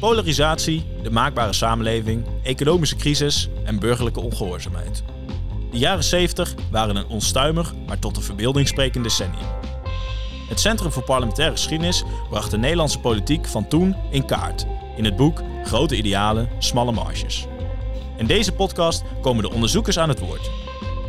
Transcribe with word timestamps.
Polarisatie, 0.00 0.84
de 1.02 1.10
maakbare 1.10 1.52
samenleving, 1.52 2.24
economische 2.42 2.96
crisis 2.96 3.48
en 3.64 3.78
burgerlijke 3.78 4.20
ongehoorzaamheid. 4.20 5.02
De 5.70 5.78
jaren 5.78 6.04
70 6.04 6.54
waren 6.70 6.96
een 6.96 7.06
onstuimig, 7.06 7.74
maar 7.86 7.98
tot 7.98 8.14
de 8.14 8.20
verbeelding 8.20 8.68
sprekend 8.68 9.04
decennium. 9.04 9.46
Het 10.48 10.60
Centrum 10.60 10.92
voor 10.92 11.02
Parlementaire 11.02 11.54
Geschiedenis 11.54 12.04
bracht 12.28 12.50
de 12.50 12.58
Nederlandse 12.58 13.00
politiek 13.00 13.46
van 13.46 13.68
toen 13.68 13.96
in 14.10 14.24
kaart. 14.24 14.66
In 14.96 15.04
het 15.04 15.16
boek 15.16 15.42
Grote 15.64 15.96
Idealen, 15.96 16.48
Smalle 16.58 16.92
Marges. 16.92 17.46
In 18.16 18.26
deze 18.26 18.52
podcast 18.52 19.02
komen 19.20 19.42
de 19.42 19.50
onderzoekers 19.50 19.98
aan 19.98 20.08
het 20.08 20.20
woord. 20.20 20.50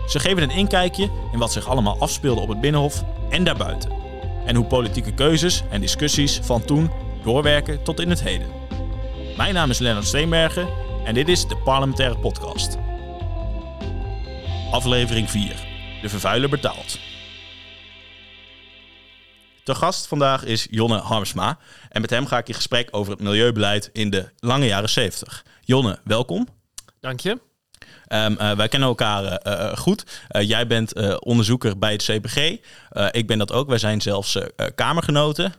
Ze 0.07 0.19
geven 0.19 0.43
een 0.43 0.49
inkijkje 0.49 1.09
in 1.31 1.39
wat 1.39 1.51
zich 1.51 1.67
allemaal 1.67 1.99
afspeelde 1.99 2.41
op 2.41 2.49
het 2.49 2.61
Binnenhof 2.61 3.03
en 3.29 3.43
daarbuiten. 3.43 3.91
En 4.45 4.55
hoe 4.55 4.65
politieke 4.65 5.13
keuzes 5.13 5.63
en 5.69 5.81
discussies 5.81 6.39
van 6.43 6.65
toen 6.65 6.91
doorwerken 7.23 7.83
tot 7.83 7.99
in 7.99 8.09
het 8.09 8.23
heden. 8.23 8.60
Mijn 9.37 9.53
naam 9.53 9.69
is 9.69 9.79
Lennart 9.79 10.07
Steenbergen 10.07 10.69
en 11.05 11.13
dit 11.13 11.27
is 11.27 11.47
de 11.47 11.57
Parlementaire 11.57 12.17
Podcast. 12.17 12.77
Aflevering 14.71 15.29
4. 15.29 15.55
De 16.01 16.09
vervuiler 16.09 16.49
betaalt. 16.49 16.99
De 19.63 19.75
gast 19.75 20.07
vandaag 20.07 20.43
is 20.43 20.67
Jonne 20.69 20.97
Harmsma. 20.97 21.57
En 21.89 22.01
met 22.01 22.09
hem 22.09 22.25
ga 22.25 22.37
ik 22.37 22.47
in 22.47 22.53
gesprek 22.53 22.87
over 22.91 23.11
het 23.11 23.21
milieubeleid 23.21 23.89
in 23.93 24.09
de 24.09 24.29
lange 24.39 24.65
jaren 24.65 24.89
70. 24.89 25.45
Jonne, 25.61 25.99
welkom. 26.03 26.47
Dank 26.99 27.19
je. 27.19 27.29
Um, 27.29 28.31
uh, 28.31 28.51
wij 28.51 28.67
kennen 28.67 28.89
elkaar 28.89 29.47
uh, 29.47 29.77
goed. 29.77 30.03
Uh, 30.31 30.41
jij 30.41 30.67
bent 30.67 31.19
onderzoeker 31.19 31.77
bij 31.77 31.91
het 31.91 32.03
CPG. 32.03 32.37
ik 33.11 33.27
ben 33.27 33.37
dat 33.37 33.51
ook. 33.51 33.69
Wij 33.69 33.77
zijn 33.77 34.01
zelfs 34.01 34.37
kamergenoten. 34.75 35.53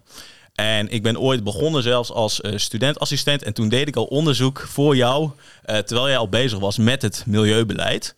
En 0.52 0.88
ik 0.88 1.02
ben 1.02 1.20
ooit 1.20 1.44
begonnen 1.44 1.82
zelfs 1.82 2.10
als 2.10 2.40
uh, 2.40 2.52
studentassistent. 2.56 3.42
En 3.42 3.54
toen 3.54 3.68
deed 3.68 3.88
ik 3.88 3.96
al 3.96 4.04
onderzoek 4.04 4.60
voor 4.68 4.96
jou, 4.96 5.24
uh, 5.24 5.76
terwijl 5.76 6.08
jij 6.08 6.16
al 6.16 6.28
bezig 6.28 6.58
was 6.58 6.78
met 6.78 7.02
het 7.02 7.24
milieubeleid. 7.26 8.14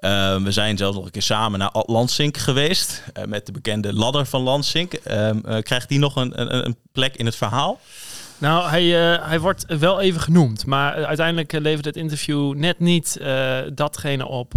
Uh, 0.00 0.42
we 0.42 0.52
zijn 0.52 0.76
zelfs 0.76 0.96
nog 0.96 1.04
een 1.04 1.10
keer 1.10 1.22
samen 1.22 1.58
naar 1.58 1.70
Lansink 1.72 2.36
geweest, 2.36 3.02
met 3.26 3.46
de 3.46 3.52
bekende 3.52 3.92
ladder 3.92 4.26
van 4.26 4.42
Lansink. 4.42 4.92
Ehm, 4.92 5.62
krijgt 5.62 5.88
die 5.88 5.98
nog 5.98 6.16
een, 6.16 6.40
een, 6.40 6.66
een 6.66 6.76
plek 6.92 7.16
in 7.16 7.26
het 7.26 7.36
verhaal? 7.36 7.80
Nou, 8.38 8.68
hij, 8.68 8.84
uh, 8.84 9.26
hij 9.28 9.40
wordt 9.40 9.78
wel 9.78 10.00
even 10.00 10.20
genoemd. 10.20 10.66
Maar 10.66 10.98
uh, 10.98 11.04
uiteindelijk 11.06 11.52
uh, 11.52 11.60
levert 11.60 11.84
het 11.84 11.96
interview 11.96 12.54
net 12.54 12.78
niet 12.78 13.20
datgene 13.74 14.26
op 14.26 14.52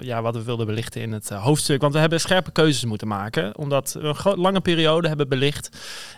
ja, 0.00 0.22
wat 0.22 0.34
we 0.34 0.42
wilden 0.42 0.66
belichten 0.66 1.00
in 1.00 1.12
het 1.12 1.28
hoofdstuk. 1.28 1.80
Want 1.80 1.92
we 1.92 1.98
hebben 1.98 2.20
scherpe 2.20 2.50
keuzes 2.50 2.84
moeten 2.84 3.08
maken. 3.08 3.56
Omdat 3.56 3.96
we 4.00 4.14
een 4.24 4.38
lange 4.40 4.60
periode 4.60 5.08
hebben 5.08 5.28
belicht. 5.28 5.68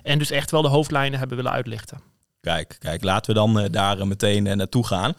En 0.03 0.19
dus 0.19 0.31
echt 0.31 0.51
wel 0.51 0.62
de 0.62 0.69
hoofdlijnen 0.69 1.19
hebben 1.19 1.37
willen 1.37 1.53
uitlichten. 1.53 2.16
Kijk, 2.47 2.77
kijk, 2.78 3.05
laten 3.05 3.34
we 3.34 3.41
dan 3.41 3.69
daar 3.70 4.06
meteen 4.06 4.42
naartoe 4.42 4.86
gaan. 4.86 5.14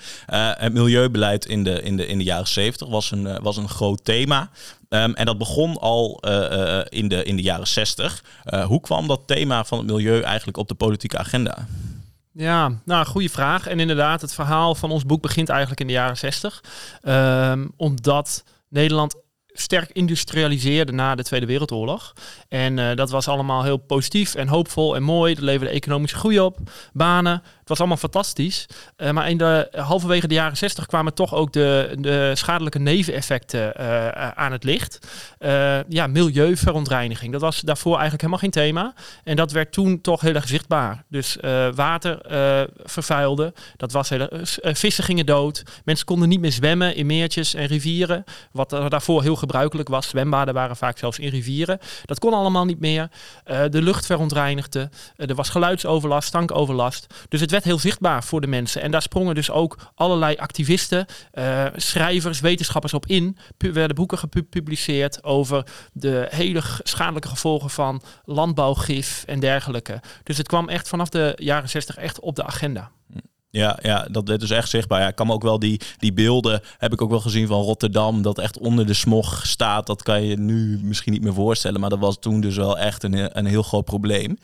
het 0.58 0.74
milieubeleid 0.74 1.46
in 1.46 1.64
de, 1.64 1.82
in 1.82 1.98
de, 1.98 2.08
in 2.08 2.18
de 2.18 2.24
jaren 2.24 2.48
70 2.48 2.88
was 2.88 3.12
een, 3.12 3.42
was 3.42 3.58
een 3.58 3.70
groot 3.70 4.04
thema. 4.04 4.50
Um, 4.90 5.14
en 5.16 5.26
dat 5.26 5.38
begon 5.38 5.78
al 5.78 6.20
in, 6.90 7.08
de, 7.08 7.24
in 7.24 7.36
de 7.36 7.42
jaren 7.42 7.68
60. 7.68 8.24
Uh, 8.46 8.66
hoe 8.66 8.82
kwam 8.82 9.08
dat 9.08 9.22
thema 9.26 9.64
van 9.64 9.78
het 9.78 9.88
milieu 9.88 10.22
eigenlijk 10.22 10.58
op 10.58 10.68
de 10.68 10.76
politieke 10.76 11.18
agenda? 11.18 11.68
Ja, 12.38 12.72
nou, 12.86 13.06
goede 13.06 13.30
vraag. 13.30 13.68
En 13.68 13.80
inderdaad, 13.80 14.22
het 14.22 14.34
verhaal 14.34 14.76
van 14.76 14.92
ons 14.92 15.06
boek 15.06 15.22
begint 15.22 15.50
eigenlijk 15.50 15.80
in 15.80 15.88
de 15.88 15.94
jaren 15.94 16.18
60. 16.18 16.64
Um, 17.04 17.72
omdat 17.78 18.44
Nederland 18.70 19.16
sterk 19.60 19.90
industrialiseerde 19.94 20.92
na 20.92 21.16
de 21.16 21.24
Tweede 21.24 21.46
Wereldoorlog. 21.46 22.14
En 22.50 22.78
uh, 22.78 22.96
dat 22.96 23.10
was 23.10 23.28
allemaal 23.28 23.64
heel 23.64 23.78
positief 23.78 24.36
en 24.36 24.48
hoopvol 24.48 24.96
en 24.96 25.04
mooi. 25.04 25.34
Dat 25.34 25.44
leverde 25.44 25.74
economische 25.74 26.18
groei 26.18 26.40
op, 26.40 26.58
banen. 26.94 27.44
Het 27.68 27.78
was 27.78 27.88
allemaal 27.88 28.10
fantastisch. 28.10 28.66
Uh, 28.98 29.12
maar 29.12 29.30
in 29.30 29.38
de 29.38 29.68
halverwege 29.72 30.28
de 30.28 30.34
jaren 30.34 30.58
60 30.58 30.86
kwamen 30.86 31.14
toch 31.14 31.34
ook 31.34 31.54
de, 31.54 31.96
de 32.00 32.32
schadelijke 32.36 32.80
neveneffecten 32.80 33.74
uh, 33.80 34.08
aan 34.30 34.52
het 34.52 34.64
licht. 34.64 35.08
ja, 35.88 36.08
milieuverontreiniging. 36.08 37.32
Dat 37.32 37.42
was 37.42 37.60
daarvoor 37.60 37.92
eigenlijk 37.92 38.22
helemaal 38.22 38.42
geen 38.42 38.52
thema. 38.52 38.94
En 39.24 39.36
dat 39.36 39.52
werd 39.52 39.72
toen 39.72 40.02
toch 40.02 40.22
heel 40.22 40.34
erg 40.34 40.48
zichtbaar. 40.48 41.04
Dus 41.10 41.38
water 41.76 42.20
vervuilde. 42.84 43.54
Dat 43.78 43.92
was 43.92 44.10
heel, 44.10 44.28
vissen 44.62 45.04
gingen 45.04 45.26
dood. 45.26 45.64
Mensen 45.86 46.06
konden 46.06 46.30
niet 46.30 46.40
meer 46.40 46.52
zwemmen 46.52 46.96
in 46.96 47.06
meertjes 47.06 47.54
en 47.54 47.66
rivieren. 47.66 48.24
Wat 48.52 48.70
daarvoor 48.70 49.22
heel 49.22 49.36
gebruikelijk 49.36 49.90
was. 49.90 50.08
Zwembaden 50.08 50.54
waren 50.54 50.76
vaak 50.76 50.98
zelfs 50.98 51.20
in 51.20 51.30
rivieren. 51.30 51.80
Dat 52.06 52.20
kon 52.20 52.34
allemaal 52.34 52.66
niet 52.66 52.80
meer. 52.80 53.10
de 53.46 53.82
lucht 53.82 54.06
verontreinigde. 54.06 54.90
er 55.16 55.36
was 55.36 55.50
geluidsoverlast, 55.50 56.28
stankoverlast. 56.28 57.14
Dus 57.30 57.42
het 57.42 57.52
werd 57.58 57.70
heel 57.70 57.90
zichtbaar 57.90 58.24
voor 58.24 58.42
de 58.42 58.48
mensen. 58.48 58.82
En 58.82 58.92
daar 58.92 59.02
sprongen 59.02 59.36
dus 59.36 59.52
ook 59.52 59.78
allerlei 59.96 60.36
activisten, 60.36 61.06
uh, 61.34 61.66
schrijvers, 61.76 62.40
wetenschappers 62.40 62.94
op 62.94 63.06
in. 63.06 63.38
Werden 63.58 63.96
boeken 63.96 64.18
gepubliceerd 64.18 65.24
over 65.24 65.64
de 65.94 66.28
hele 66.30 66.62
schadelijke 66.84 67.28
gevolgen 67.28 67.70
van 67.70 68.02
landbouwgif 68.26 69.24
en 69.28 69.40
dergelijke. 69.40 70.02
Dus 70.24 70.38
het 70.38 70.48
kwam 70.48 70.70
echt 70.70 70.88
vanaf 70.88 71.10
de 71.10 71.34
jaren 71.36 71.70
60 71.70 71.98
echt 71.98 72.20
op 72.20 72.36
de 72.36 72.44
agenda. 72.44 72.92
Ja, 73.50 73.80
ja, 73.82 74.08
dat 74.12 74.30
is 74.30 74.38
dus 74.38 74.50
echt 74.50 74.70
zichtbaar. 74.70 75.02
Ja, 75.02 75.08
ik 75.08 75.16
kan 75.16 75.32
ook 75.32 75.44
wel 75.44 75.60
die, 75.60 75.82
die 75.98 76.14
beelden, 76.14 76.62
heb 76.78 76.94
ik 76.94 77.02
ook 77.02 77.10
wel 77.10 77.20
gezien 77.20 77.48
van 77.48 77.62
Rotterdam, 77.62 78.22
dat 78.22 78.38
echt 78.38 78.58
onder 78.58 78.86
de 78.86 78.94
smog 78.94 79.46
staat. 79.46 79.88
Dat 79.88 80.04
kan 80.04 80.24
je 80.24 80.38
nu 80.38 80.80
misschien 80.84 81.14
niet 81.14 81.22
meer 81.22 81.34
voorstellen, 81.34 81.80
maar 81.80 81.90
dat 81.90 82.00
was 82.00 82.20
toen 82.20 82.42
dus 82.42 82.56
wel 82.56 82.78
echt 82.78 83.04
een, 83.04 83.38
een 83.38 83.46
heel 83.46 83.64
groot 83.64 83.86
probleem. 83.86 84.38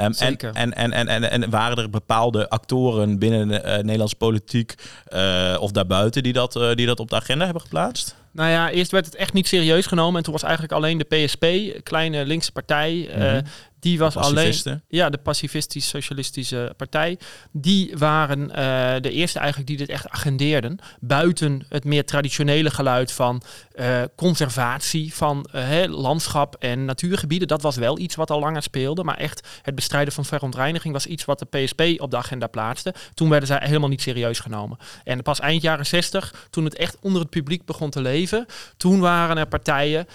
Um, 0.00 0.12
en, 0.18 0.36
en, 0.54 0.72
en, 0.72 0.92
en, 0.92 1.08
en, 1.08 1.30
en 1.30 1.50
waren 1.50 1.76
er 1.76 1.90
bepaalde 1.90 2.48
actoren 2.48 3.18
binnen 3.18 3.48
de 3.48 3.62
uh, 3.64 3.76
Nederlandse 3.76 4.16
politiek 4.16 4.74
uh, 5.12 5.56
of 5.60 5.70
daarbuiten 5.70 6.22
die 6.22 6.32
dat, 6.32 6.56
uh, 6.56 6.74
die 6.74 6.86
dat 6.86 7.00
op 7.00 7.10
de 7.10 7.16
agenda 7.16 7.44
hebben 7.44 7.62
geplaatst? 7.62 8.16
Nou 8.32 8.50
ja, 8.50 8.70
eerst 8.70 8.90
werd 8.90 9.06
het 9.06 9.14
echt 9.14 9.32
niet 9.32 9.48
serieus 9.48 9.86
genomen. 9.86 10.16
En 10.16 10.22
toen 10.22 10.32
was 10.32 10.42
eigenlijk 10.42 10.72
alleen 10.72 10.98
de 10.98 11.04
PSP, 11.04 11.46
kleine 11.82 12.26
linkse 12.26 12.52
partij, 12.52 13.08
mm 13.14 13.20
-hmm. 13.20 13.42
Die 13.80 13.98
was 13.98 14.16
alleen. 14.16 14.82
Ja, 14.88 15.10
de 15.10 15.18
pacifistisch-socialistische 15.18 16.74
partij. 16.76 17.18
Die 17.52 17.94
waren 17.96 18.40
uh, 18.40 18.54
de 19.00 19.10
eerste 19.10 19.38
eigenlijk 19.38 19.68
die 19.68 19.76
dit 19.76 19.88
echt 19.88 20.08
agendeerden. 20.08 20.78
Buiten 21.00 21.66
het 21.68 21.84
meer 21.84 22.04
traditionele 22.04 22.70
geluid 22.70 23.12
van 23.12 23.42
uh, 23.74 24.02
conservatie 24.16 25.14
van 25.14 25.48
uh, 25.54 25.84
landschap 25.84 26.54
en 26.54 26.84
natuurgebieden. 26.84 27.48
Dat 27.48 27.62
was 27.62 27.76
wel 27.76 27.98
iets 27.98 28.14
wat 28.14 28.30
al 28.30 28.40
langer 28.40 28.62
speelde. 28.62 29.04
Maar 29.04 29.16
echt 29.16 29.48
het 29.62 29.74
bestrijden 29.74 30.12
van 30.12 30.24
verontreiniging 30.24 30.92
was 30.92 31.06
iets 31.06 31.24
wat 31.24 31.38
de 31.38 31.46
PSP 31.46 31.82
op 31.96 32.10
de 32.10 32.16
agenda 32.16 32.46
plaatste. 32.46 32.94
Toen 33.14 33.28
werden 33.28 33.48
zij 33.48 33.58
helemaal 33.62 33.88
niet 33.88 34.02
serieus 34.02 34.38
genomen. 34.38 34.78
En 35.04 35.22
pas 35.22 35.40
eind 35.40 35.62
jaren 35.62 35.86
60, 35.86 36.46
toen 36.50 36.64
het 36.64 36.76
echt 36.76 36.96
onder 37.00 37.20
het 37.20 37.30
publiek 37.30 37.64
begon 37.64 37.90
te 37.90 38.00
leven. 38.00 38.46
Toen 38.76 39.00
waren 39.00 39.36
er 39.36 39.46
partijen 39.46 40.06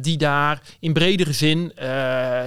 die 0.00 0.16
daar 0.16 0.60
in 0.80 0.92
bredere 0.92 1.32
zin 1.32 1.72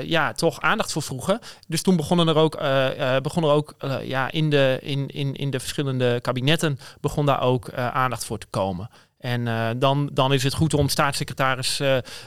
ja, 0.04 0.32
toch 0.34 0.57
aandacht 0.62 0.92
voor 0.92 1.02
vroegen. 1.02 1.40
Dus 1.68 1.82
toen 1.82 1.96
begonnen 1.96 2.28
er 2.28 2.36
ook, 2.36 2.62
uh, 2.62 2.98
uh, 2.98 3.18
begon 3.18 3.44
er 3.44 3.50
ook 3.50 3.76
uh, 3.80 4.08
ja, 4.08 4.32
in, 4.32 4.50
de, 4.50 4.80
in, 4.82 5.08
in, 5.08 5.36
in 5.36 5.50
de 5.50 5.60
verschillende 5.60 6.20
kabinetten 6.22 6.80
begon 7.02 7.26
daar 7.26 7.42
ook 7.42 7.74
aandacht 7.74 8.26
voor 8.26 8.38
te 8.38 8.48
komen. 8.50 8.90
En 9.18 9.80
dan, 9.80 10.10
dan 10.14 10.34
is 10.34 10.44
het 10.44 10.54
goed 10.54 10.74
om 10.74 10.90
staatssecretaris 10.90 11.82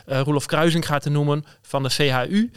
Roelof 0.06 0.46
Kruisinga 0.46 0.98
te 0.98 1.10
noemen 1.10 1.44
van 1.62 1.82
de 1.82 1.88
CHU. 1.88 2.50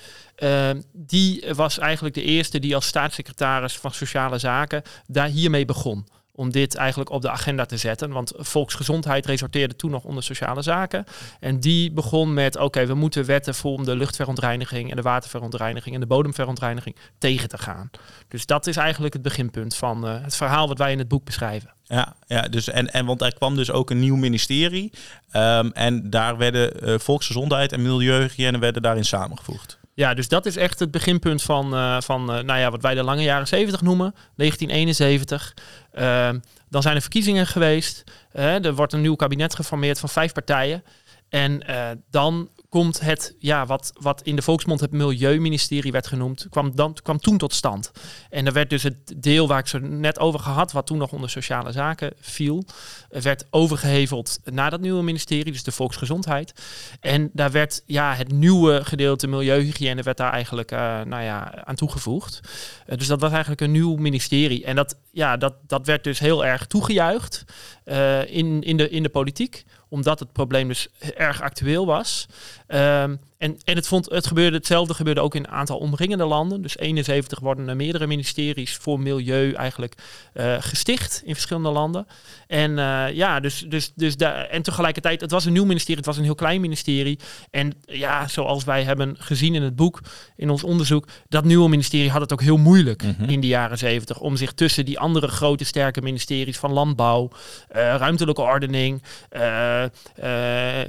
die 0.91 1.44
was 1.56 1.79
eigenlijk 1.79 2.16
de 2.16 2.23
eerste 2.23 2.59
die 2.59 2.75
als 2.75 2.85
staatssecretaris 2.85 3.78
van 3.78 3.91
Sociale 3.91 4.38
Zaken 4.38 4.81
daar 5.07 5.28
hiermee 5.28 5.66
begon 5.66 6.07
om 6.36 6.52
dit 6.52 6.76
eigenlijk 6.76 7.10
op 7.10 7.22
de 7.22 7.30
agenda 7.30 7.66
te 7.66 7.78
zetten. 7.78 8.12
Want 8.12 8.34
volksgezondheid 8.36 9.26
resorteerde 9.26 9.76
toen 9.76 9.92
nog 9.92 10.04
onder 10.04 10.24
sociale 10.24 10.62
zaken. 10.62 11.06
En 11.40 11.60
die 11.60 11.92
begon 11.92 12.34
met, 12.34 12.58
oké, 12.58 12.86
we 12.86 12.94
moeten 12.94 13.26
wetten 13.26 13.56
voor 13.56 13.74
om 13.74 13.86
de 13.86 13.96
luchtverontreiniging 13.96 14.90
en 14.90 14.96
de 14.96 15.02
waterverontreiniging 15.02 15.96
en 15.96 16.02
de 16.02 16.08
bodemverontreiniging 16.08 16.96
tegen 17.18 17.50
te 17.50 17.58
gaan. 17.58 17.90
Dus 18.28 18.46
dat 18.46 18.68
is 18.68 18.78
eigenlijk 18.78 19.14
het 19.14 19.22
beginpunt 19.22 19.76
van 19.76 20.08
uh, 20.08 20.24
het 20.24 20.35
verhaal 20.35 20.68
wat 20.68 20.78
wij 20.78 20.91
in 20.91 21.00
het 21.00 21.08
boek 21.08 21.26
beschrijven. 21.26 21.74
Ja, 21.84 22.16
ja 22.28 22.41
dus 22.41 22.70
en, 22.70 22.94
en 22.94 23.06
want 23.06 23.22
er 23.22 23.34
kwam 23.34 23.56
dus 23.56 23.72
ook 23.72 23.90
een 23.90 24.00
nieuw 24.00 24.16
ministerie. 24.16 24.91
Um, 25.34 25.72
en 25.72 26.09
daar 26.09 26.38
werden 26.38 26.90
uh, 26.90 27.00
volksgezondheid 27.00 27.72
en 27.72 27.82
milieuhygiëne 27.82 28.58
werden 28.58 28.82
daarin 28.82 29.06
samengevoegd. 29.06 29.79
Ja, 29.95 30.13
dus 30.13 30.28
dat 30.28 30.45
is 30.45 30.55
echt 30.55 30.79
het 30.79 30.91
beginpunt 30.91 31.41
van, 31.41 31.73
uh, 31.73 32.01
van 32.01 32.22
uh, 32.22 32.43
nou 32.43 32.59
ja, 32.59 32.72
wat 32.72 32.81
wij 32.81 32.95
de 32.95 33.03
lange 33.03 33.23
jaren 33.23 33.47
70 33.47 33.81
noemen, 33.81 34.16
1971. 34.35 35.53
Uh, 35.93 36.29
dan 36.69 36.81
zijn 36.81 36.95
er 36.95 37.01
verkiezingen 37.01 37.47
geweest. 37.47 38.03
er 38.31 38.75
wordt 38.75 38.93
een 38.93 39.01
nieuw 39.01 39.16
kabinet 39.16 39.55
geformeerd 39.55 39.99
van 39.99 40.09
vijf 40.09 40.34
partijen. 40.34 40.84
En 41.29 41.61
dan 42.09 42.49
komt 42.73 42.99
het, 42.99 43.35
ja, 43.40 43.66
wat, 43.66 43.93
wat 43.99 44.22
in 44.22 44.35
de 44.35 44.41
volksmond 44.41 44.79
het 44.79 44.91
Milieuministerie 44.91 45.91
werd 45.91 46.08
genoemd, 46.08 46.47
kwam, 46.49 46.75
dan, 46.75 46.97
kwam 47.03 47.20
toen 47.20 47.37
tot 47.37 47.53
stand. 47.53 47.91
En 48.29 48.46
er 48.46 48.53
werd 48.53 48.70
dus 48.70 48.84
het 48.84 49.14
deel 49.17 49.47
waar 49.47 49.59
ik 49.59 49.67
zo 49.67 49.79
net 49.79 50.20
over 50.20 50.40
gehad, 50.40 50.72
wat 50.72 50.85
toen 50.85 50.97
nog 50.97 51.11
onder 51.11 51.29
sociale 51.29 51.72
zaken 51.72 52.14
viel, 52.20 52.66
werd 53.09 53.46
overgeheveld 53.49 54.40
naar 54.43 54.70
dat 54.70 54.81
nieuwe 54.81 55.03
ministerie, 55.03 55.52
dus 55.52 55.64
de 55.64 55.72
volksgezondheid. 55.72 56.53
En 56.99 57.29
daar 57.34 57.52
werd 57.52 57.84
ja, 57.85 58.14
het 58.14 58.31
nieuwe 58.31 58.85
gedeelte 58.85 59.28
milieuhygiëne 59.28 60.02
werd 60.02 60.17
daar 60.17 60.31
eigenlijk 60.31 60.72
uh, 60.72 60.79
nou 61.02 61.23
ja, 61.23 61.66
aan 61.66 61.76
toegevoegd. 61.76 62.40
Uh, 62.87 62.97
dus 62.97 63.08
dat 63.08 63.22
was 63.22 63.31
eigenlijk 63.31 63.61
een 63.61 63.72
nieuw 63.72 63.96
ministerie. 63.96 64.66
En 64.66 64.76
dat, 64.76 64.96
ja, 65.11 65.37
dat, 65.37 65.53
dat 65.67 65.85
werd 65.85 66.03
dus 66.03 66.19
heel 66.19 66.46
erg 66.46 66.66
toegejuicht 66.66 67.46
uh, 67.85 68.35
in, 68.35 68.61
in, 68.61 68.78
de, 68.78 68.90
in 68.90 69.03
de 69.03 69.09
politiek 69.09 69.64
omdat 69.93 70.19
het 70.19 70.31
probleem 70.31 70.67
dus 70.67 70.87
erg 71.16 71.41
actueel 71.41 71.85
was. 71.85 72.25
Um, 72.67 73.19
en, 73.43 73.57
en 73.63 73.75
het, 73.75 73.87
vond, 73.87 74.09
het 74.09 74.28
gebeurde 74.28 74.57
hetzelfde 74.57 74.93
gebeurde 74.93 75.22
ook 75.22 75.35
in 75.35 75.43
een 75.43 75.51
aantal 75.51 75.78
omringende 75.78 76.25
landen. 76.25 76.61
Dus 76.61 76.78
71 76.78 77.40
worden 77.40 77.67
er 77.67 77.75
meerdere 77.75 78.07
ministeries 78.07 78.75
voor 78.75 78.99
milieu 78.99 79.51
eigenlijk 79.51 79.95
uh, 80.34 80.55
gesticht 80.59 81.22
in 81.25 81.34
verschillende 81.34 81.69
landen. 81.69 82.07
En 82.47 82.72
uh, 82.72 83.05
ja, 83.13 83.40
dus, 83.40 83.66
dus, 83.67 83.91
dus 83.95 84.17
daar, 84.17 84.45
en 84.45 84.61
tegelijkertijd, 84.61 85.22
het 85.22 85.31
was 85.31 85.45
een 85.45 85.53
nieuw 85.53 85.66
ministerie, 85.66 85.97
het 85.97 86.05
was 86.05 86.17
een 86.17 86.23
heel 86.23 86.35
klein 86.35 86.61
ministerie. 86.61 87.19
En 87.51 87.73
ja, 87.85 88.28
zoals 88.28 88.63
wij 88.63 88.84
hebben 88.84 89.16
gezien 89.19 89.55
in 89.55 89.63
het 89.63 89.75
boek, 89.75 90.01
in 90.35 90.49
ons 90.49 90.63
onderzoek, 90.63 91.07
dat 91.29 91.43
nieuwe 91.43 91.69
ministerie 91.69 92.11
had 92.11 92.22
het 92.22 92.34
ook 92.34 92.41
heel 92.41 92.57
moeilijk 92.57 93.03
mm 93.03 93.16
-hmm. 93.17 93.29
in 93.29 93.40
de 93.40 93.47
jaren 93.47 93.78
70 93.78 94.19
om 94.19 94.35
zich 94.35 94.53
tussen 94.53 94.85
die 94.85 94.99
andere 94.99 95.28
grote 95.28 95.63
sterke 95.63 96.01
ministeries 96.01 96.57
van 96.57 96.72
landbouw, 96.72 97.29
uh, 97.31 97.35
ruimtelijke 97.75 98.41
ordening, 98.41 99.03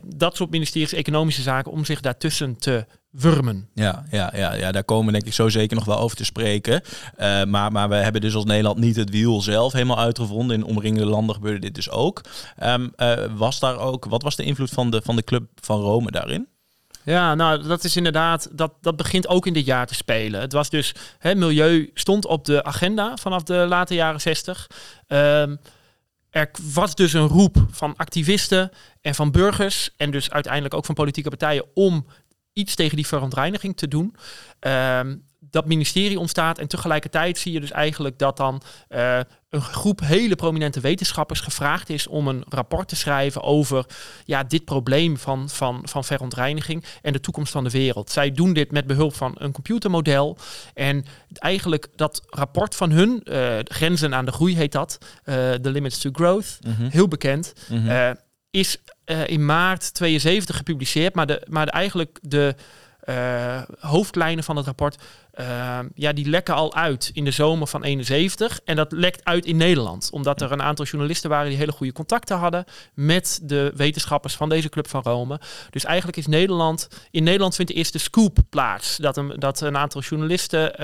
dat 0.05 0.37
soort 0.37 0.51
ministeries, 0.51 0.93
economische 0.93 1.43
zaken, 1.43 1.73
om 1.73 1.85
zich 1.85 2.01
daartussen 2.01 2.44
te 2.53 2.87
wurmen. 3.11 3.69
Ja, 3.75 4.05
ja, 4.11 4.33
ja, 4.37 4.55
ja, 4.55 4.73
daar 4.73 4.85
komen 4.85 5.13
denk 5.13 5.27
ik 5.27 5.33
zo 5.33 5.49
zeker 5.49 5.77
nog 5.77 5.85
wel 5.85 5.99
over 5.99 6.17
te 6.17 6.25
spreken. 6.25 6.83
Uh, 7.19 7.45
maar, 7.45 7.73
maar 7.73 7.89
we 7.89 7.95
hebben 7.95 8.21
dus 8.21 8.35
als 8.35 8.45
Nederland 8.45 8.79
niet 8.79 8.97
het 8.97 9.11
wiel 9.11 9.41
zelf 9.41 9.73
helemaal 9.73 9.99
uitgevonden. 9.99 10.57
In 10.57 10.65
omringende 10.65 11.07
landen 11.07 11.35
gebeurde 11.35 11.59
dit 11.59 11.75
dus 11.75 11.91
ook. 11.91 12.21
Um, 12.63 12.93
uh, 12.97 13.13
was 13.37 13.59
daar 13.59 13.79
ook, 13.79 14.05
wat 14.05 14.23
was 14.23 14.37
de 14.37 14.45
invloed 14.45 14.71
van 14.71 14.91
de, 14.91 15.01
van 15.05 15.17
de 15.17 15.25
Club 15.25 15.45
van 15.61 15.81
Rome 15.81 16.11
daarin? 16.11 16.49
Ja, 17.03 17.35
nou, 17.35 17.67
dat 17.67 17.85
is 17.85 17.97
inderdaad, 17.97 18.49
dat, 18.53 18.73
dat 18.81 18.97
begint 18.97 19.29
ook 19.29 19.47
in 19.47 19.53
dit 19.53 19.67
jaar 19.67 19.87
te 19.87 19.95
spelen. 19.95 20.41
Het 20.41 20.53
was 20.53 20.71
dus, 20.71 20.95
hè, 21.19 21.35
milieu 21.35 21.91
stond 21.95 22.27
op 22.27 22.45
de 22.45 22.65
agenda 22.65 23.17
vanaf 23.17 23.43
de 23.43 23.55
late 23.69 23.95
jaren 23.95 24.21
60. 24.21 24.71
Um, 25.09 25.59
er 26.35 26.51
was 26.73 26.95
dus 26.95 27.13
een 27.13 27.27
roep 27.27 27.67
van 27.71 27.97
activisten 27.97 28.71
en 29.01 29.15
van 29.15 29.31
burgers 29.31 29.91
en 29.97 30.11
dus 30.11 30.31
uiteindelijk 30.31 30.75
ook 30.75 30.85
van 30.85 30.95
politieke 30.95 31.29
partijen 31.29 31.65
om 31.75 32.07
iets 32.55 32.75
tegen 32.75 32.97
die 32.97 33.07
verontreiniging 33.07 33.77
te 33.77 33.89
doen. 33.89 34.17
Um, 34.61 35.25
dat 35.55 35.67
ministerie 35.67 36.19
ontstaat 36.19 36.59
en 36.59 36.69
tegelijkertijd 36.69 37.39
zie 37.39 37.53
je 37.53 37.61
dus 37.61 37.71
eigenlijk 37.71 38.19
dat 38.19 38.37
dan 38.37 38.63
uh, 38.89 39.21
een 39.51 39.61
groep 39.61 40.01
hele 40.01 40.35
prominente 40.35 40.81
wetenschappers 40.81 41.41
gevraagd 41.41 41.89
is 41.89 42.07
om 42.07 42.29
een 42.29 42.45
rapport 42.49 42.89
te 42.89 42.97
schrijven 42.97 43.43
over 43.43 43.87
ja, 44.25 44.45
dit 44.45 44.65
probleem 44.65 45.19
van, 45.19 45.49
van, 45.49 45.81
van 45.83 46.05
verontreiniging 46.05 46.85
en 47.03 47.13
de 47.13 47.21
toekomst 47.21 47.53
van 47.53 47.65
de 47.65 47.71
wereld. 47.71 48.11
Zij 48.11 48.31
doen 48.31 48.53
dit 48.53 48.71
met 48.71 48.87
behulp 48.87 49.15
van 49.15 49.35
een 49.39 49.53
computermodel 49.53 50.37
en 50.75 51.05
eigenlijk 51.33 51.89
dat 51.97 52.23
rapport 52.27 52.75
van 52.75 52.91
hun, 52.91 53.21
uh, 53.25 53.59
Grenzen 53.65 54.15
aan 54.15 54.25
de 54.25 54.33
Groei 54.33 54.57
heet 54.57 54.73
dat, 54.73 54.99
uh, 55.25 55.35
The 55.53 55.71
Limits 55.71 55.99
to 55.99 56.11
Growth, 56.13 56.59
mm 56.61 56.75
-hmm. 56.75 56.89
heel 56.91 57.09
bekend, 57.09 57.53
mm 57.69 57.87
-hmm. 57.87 58.17
Is 58.55 58.77
uh, 59.07 59.29
in 59.29 59.45
maart 59.45 59.95
72 59.95 60.57
gepubliceerd, 60.57 61.15
maar, 61.15 61.27
de, 61.27 61.47
maar 61.49 61.67
de, 61.67 61.73
eigenlijk 61.73 62.19
de 62.23 62.55
uh, 63.05 63.63
hoofdlijnen 63.81 64.45
van 64.45 64.57
het 64.57 64.67
rapport, 64.67 64.99
uh, 65.41 65.79
ja, 65.95 66.13
die 66.13 66.29
lekken 66.29 66.55
al 66.55 66.75
uit 66.75 67.11
in 67.13 67.25
de 67.25 67.31
zomer 67.31 67.67
van 67.67 67.83
71. 67.83 68.61
En 68.65 68.77
dat 68.77 68.93
lekt 68.93 69.25
uit 69.25 69.45
in 69.45 69.57
Nederland, 69.57 70.09
omdat 70.13 70.41
er 70.41 70.53
een 70.53 70.63
aantal 70.63 70.85
journalisten 70.85 71.31
waren 71.31 71.49
die 71.49 71.59
hele 71.59 71.73
goede 71.73 71.93
contacten 71.93 72.37
hadden 72.37 72.65
met 72.95 73.41
de 73.43 73.73
wetenschappers 73.77 74.35
van 74.37 74.49
deze 74.49 74.69
Club 74.69 74.89
van 74.89 75.03
Rome. 75.03 75.41
Dus 75.71 75.85
eigenlijk 75.85 76.17
is 76.17 76.27
Nederland, 76.27 76.89
in 77.11 77.25
Nederland 77.25 77.55
vindt 77.55 77.73
eerst 77.73 77.93
de 77.93 77.99
scoop 77.99 78.39
plaats, 78.51 78.97
dat 78.97 79.17
een, 79.17 79.33
dat 79.39 79.61
een 79.61 79.77
aantal 79.77 80.01
journalisten 80.01 80.83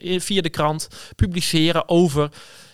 uh, 0.00 0.20
via 0.20 0.40
de 0.40 0.50
krant 0.50 0.88
publiceren 1.16 1.88
over 1.88 2.30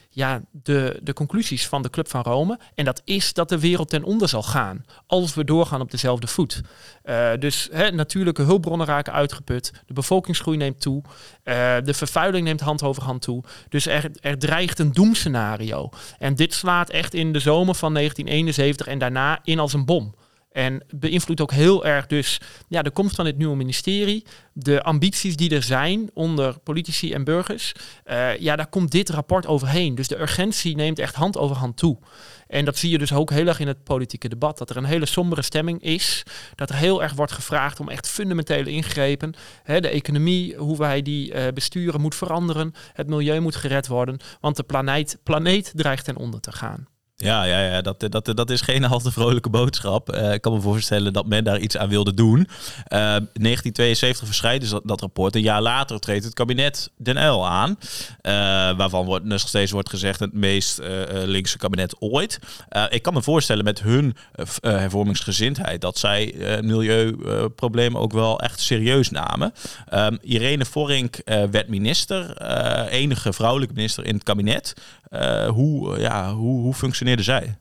ja, 0.09 0.41
de, 0.51 1.01
de 1.03 1.13
conclusies 1.13 1.69
van 1.69 1.83
de 1.83 1.91
Club 1.91 2.09
van 2.09 2.23
Rome. 2.23 2.59
En 2.75 2.85
dat 2.85 3.03
is 3.05 3.33
dat 3.33 3.49
de 3.49 3.59
wereld 3.59 3.89
ten 3.89 4.03
onder 4.03 4.29
zal 4.29 4.43
gaan 4.43 4.85
als 5.07 5.35
we 5.35 5.45
doorgaan 5.45 5.81
op 5.81 5.91
dezelfde 5.91 6.27
voet. 6.27 6.63
Uh, 7.05 7.31
dus 7.39 7.69
hè, 7.73 7.91
natuurlijke 7.91 8.43
hulpbronnen 8.43 8.87
raken 8.87 9.13
uitgeput, 9.13 9.73
de 9.87 9.93
bevolkingsgroei 9.93 10.57
neemt 10.57 10.81
toe, 10.81 11.03
uh, 11.03 11.15
de 11.85 11.95
vervuiling 11.95 12.45
neemt 12.45 12.61
hand 12.61 12.83
over 12.83 13.03
hand 13.03 13.23
toe. 13.23 13.45
Dus 13.69 13.87
er, 13.87 14.11
er 14.21 14.39
dreigt 14.39 14.79
een 14.79 14.93
doemscenario. 14.93 15.89
En 16.19 16.35
dit 16.35 16.55
slaat 16.55 16.91
echt 16.91 17.15
in 17.15 17.33
de 17.33 17.41
zomer 17.41 17.75
van 17.75 17.95
1971 17.95 18.87
en 18.87 18.99
daarna 18.99 19.41
in 19.43 19.59
als 19.59 19.73
een 19.73 19.85
bom. 19.85 20.15
En 20.59 20.83
beïnvloedt 20.95 21.41
ook 21.41 21.53
heel 21.53 21.85
erg 21.85 22.07
dus 22.07 22.41
ja, 22.69 22.83
de 22.83 22.91
komst 22.91 23.15
van 23.15 23.25
dit 23.25 23.39
nieuwe 23.39 23.57
ministerie, 23.57 24.25
de 24.53 24.83
ambities 24.83 25.37
die 25.37 25.55
er 25.55 25.63
zijn 25.63 26.11
onder 26.15 26.59
politici 26.59 27.13
en 27.13 27.25
burgers. 27.25 27.73
Uh, 28.07 28.39
ja, 28.39 28.57
daar 28.57 28.67
komt 28.67 28.91
dit 28.91 29.09
rapport 29.09 29.47
overheen. 29.47 29.95
Dus 29.95 30.09
de 30.09 30.21
urgentie 30.21 30.77
neemt 30.77 30.99
echt 30.99 31.15
hand 31.15 31.37
over 31.37 31.57
hand 31.57 31.77
toe. 31.77 31.99
En 32.47 32.65
dat 32.65 32.77
zie 32.77 32.91
je 32.91 32.99
dus 32.99 33.13
ook 33.13 33.31
heel 33.31 33.47
erg 33.47 33.61
in 33.61 33.67
het 33.67 33.85
politieke 33.85 34.29
debat. 34.29 34.59
Dat 34.59 34.71
er 34.71 34.77
een 34.77 34.85
hele 34.85 35.07
sombere 35.07 35.43
stemming 35.43 35.83
is. 35.83 36.23
Dat 36.55 36.71
er 36.71 36.77
heel 36.77 37.03
erg 37.03 37.13
wordt 37.13 37.33
gevraagd 37.33 37.81
om 37.81 37.89
echt 37.89 38.09
fundamentele 38.09 38.71
ingrepen. 38.71 39.35
Hè, 39.63 39.81
de 39.81 39.89
economie, 39.89 40.57
hoe 40.57 40.77
wij 40.77 41.03
die 41.03 41.35
uh, 41.35 41.43
besturen, 41.55 42.01
moet 42.01 42.15
veranderen. 42.15 42.75
Het 42.93 43.07
milieu 43.07 43.41
moet 43.41 43.57
gered 43.57 43.87
worden. 43.87 44.19
Want 44.41 44.57
de 44.57 44.63
planeet, 44.63 45.19
planeet 45.23 45.73
dreigt 45.75 46.05
ten 46.05 46.17
onder 46.17 46.41
te 46.41 46.53
gaan. 46.53 46.89
Ja, 47.25 47.45
ja, 47.45 47.61
ja 47.61 47.81
dat, 47.81 48.01
dat, 48.11 48.37
dat 48.37 48.51
is 48.51 48.61
geen 48.61 48.85
al 48.91 49.01
te 49.01 49.13
vrolijke 49.13 49.49
boodschap. 49.49 50.15
Uh, 50.15 50.33
ik 50.33 50.41
kan 50.41 50.53
me 50.53 50.61
voorstellen 50.61 51.13
dat 51.13 51.27
men 51.27 51.45
daar 51.45 51.59
iets 51.59 51.77
aan 51.77 51.89
wilde 51.89 52.15
doen. 52.15 52.39
Uh, 52.39 52.49
1972 52.89 54.27
verschijnt 54.27 54.61
dus 54.61 54.75
dat, 54.85 55.01
rapport. 55.01 55.35
Een 55.35 55.43
jaar 55.43 55.63
later 55.63 55.99
treedt 55.99 56.25
het 56.25 56.35
kabinet 56.35 56.91
Den 56.97 57.17
Uyl 57.17 57.49
aan. 57.49 57.71
Uh, 57.71 58.33
waarvan 58.77 59.05
wordt, 59.05 59.25
nog 59.25 59.41
steeds 59.41 59.73
wordt 59.73 59.89
gezegd 59.89 60.21
het 60.21 60.33
meest 60.33 60.81
linkse 61.25 61.59
kabinet 61.59 62.01
ooit. 62.01 62.39
ik 62.89 63.03
kan 63.03 63.15
me 63.15 63.23
voorstellen 63.23 63.65
met 63.65 63.83
hun 63.83 64.17
hervormingsgezindheid... 64.61 65.81
dat 65.81 65.99
zij 65.99 66.35
milieuproblemen 66.63 68.01
ook 68.01 68.13
wel 68.13 68.41
echt 68.41 68.61
serieus 68.61 69.11
namen. 69.11 69.53
Um, 69.95 70.19
Irene 70.23 70.65
Vorink 70.65 71.21
werd 71.25 71.69
minister. 71.69 72.43
enige 72.91 73.33
vrouwelijke 73.33 73.75
minister 73.75 74.05
in 74.05 74.15
het 74.15 74.23
kabinet. 74.23 74.75
hoe, 75.49 76.01
ja, 76.01 76.35
hoe, 76.35 76.61
hoe 76.61 76.75
functioneert 76.75 77.08
zij? 77.17 77.57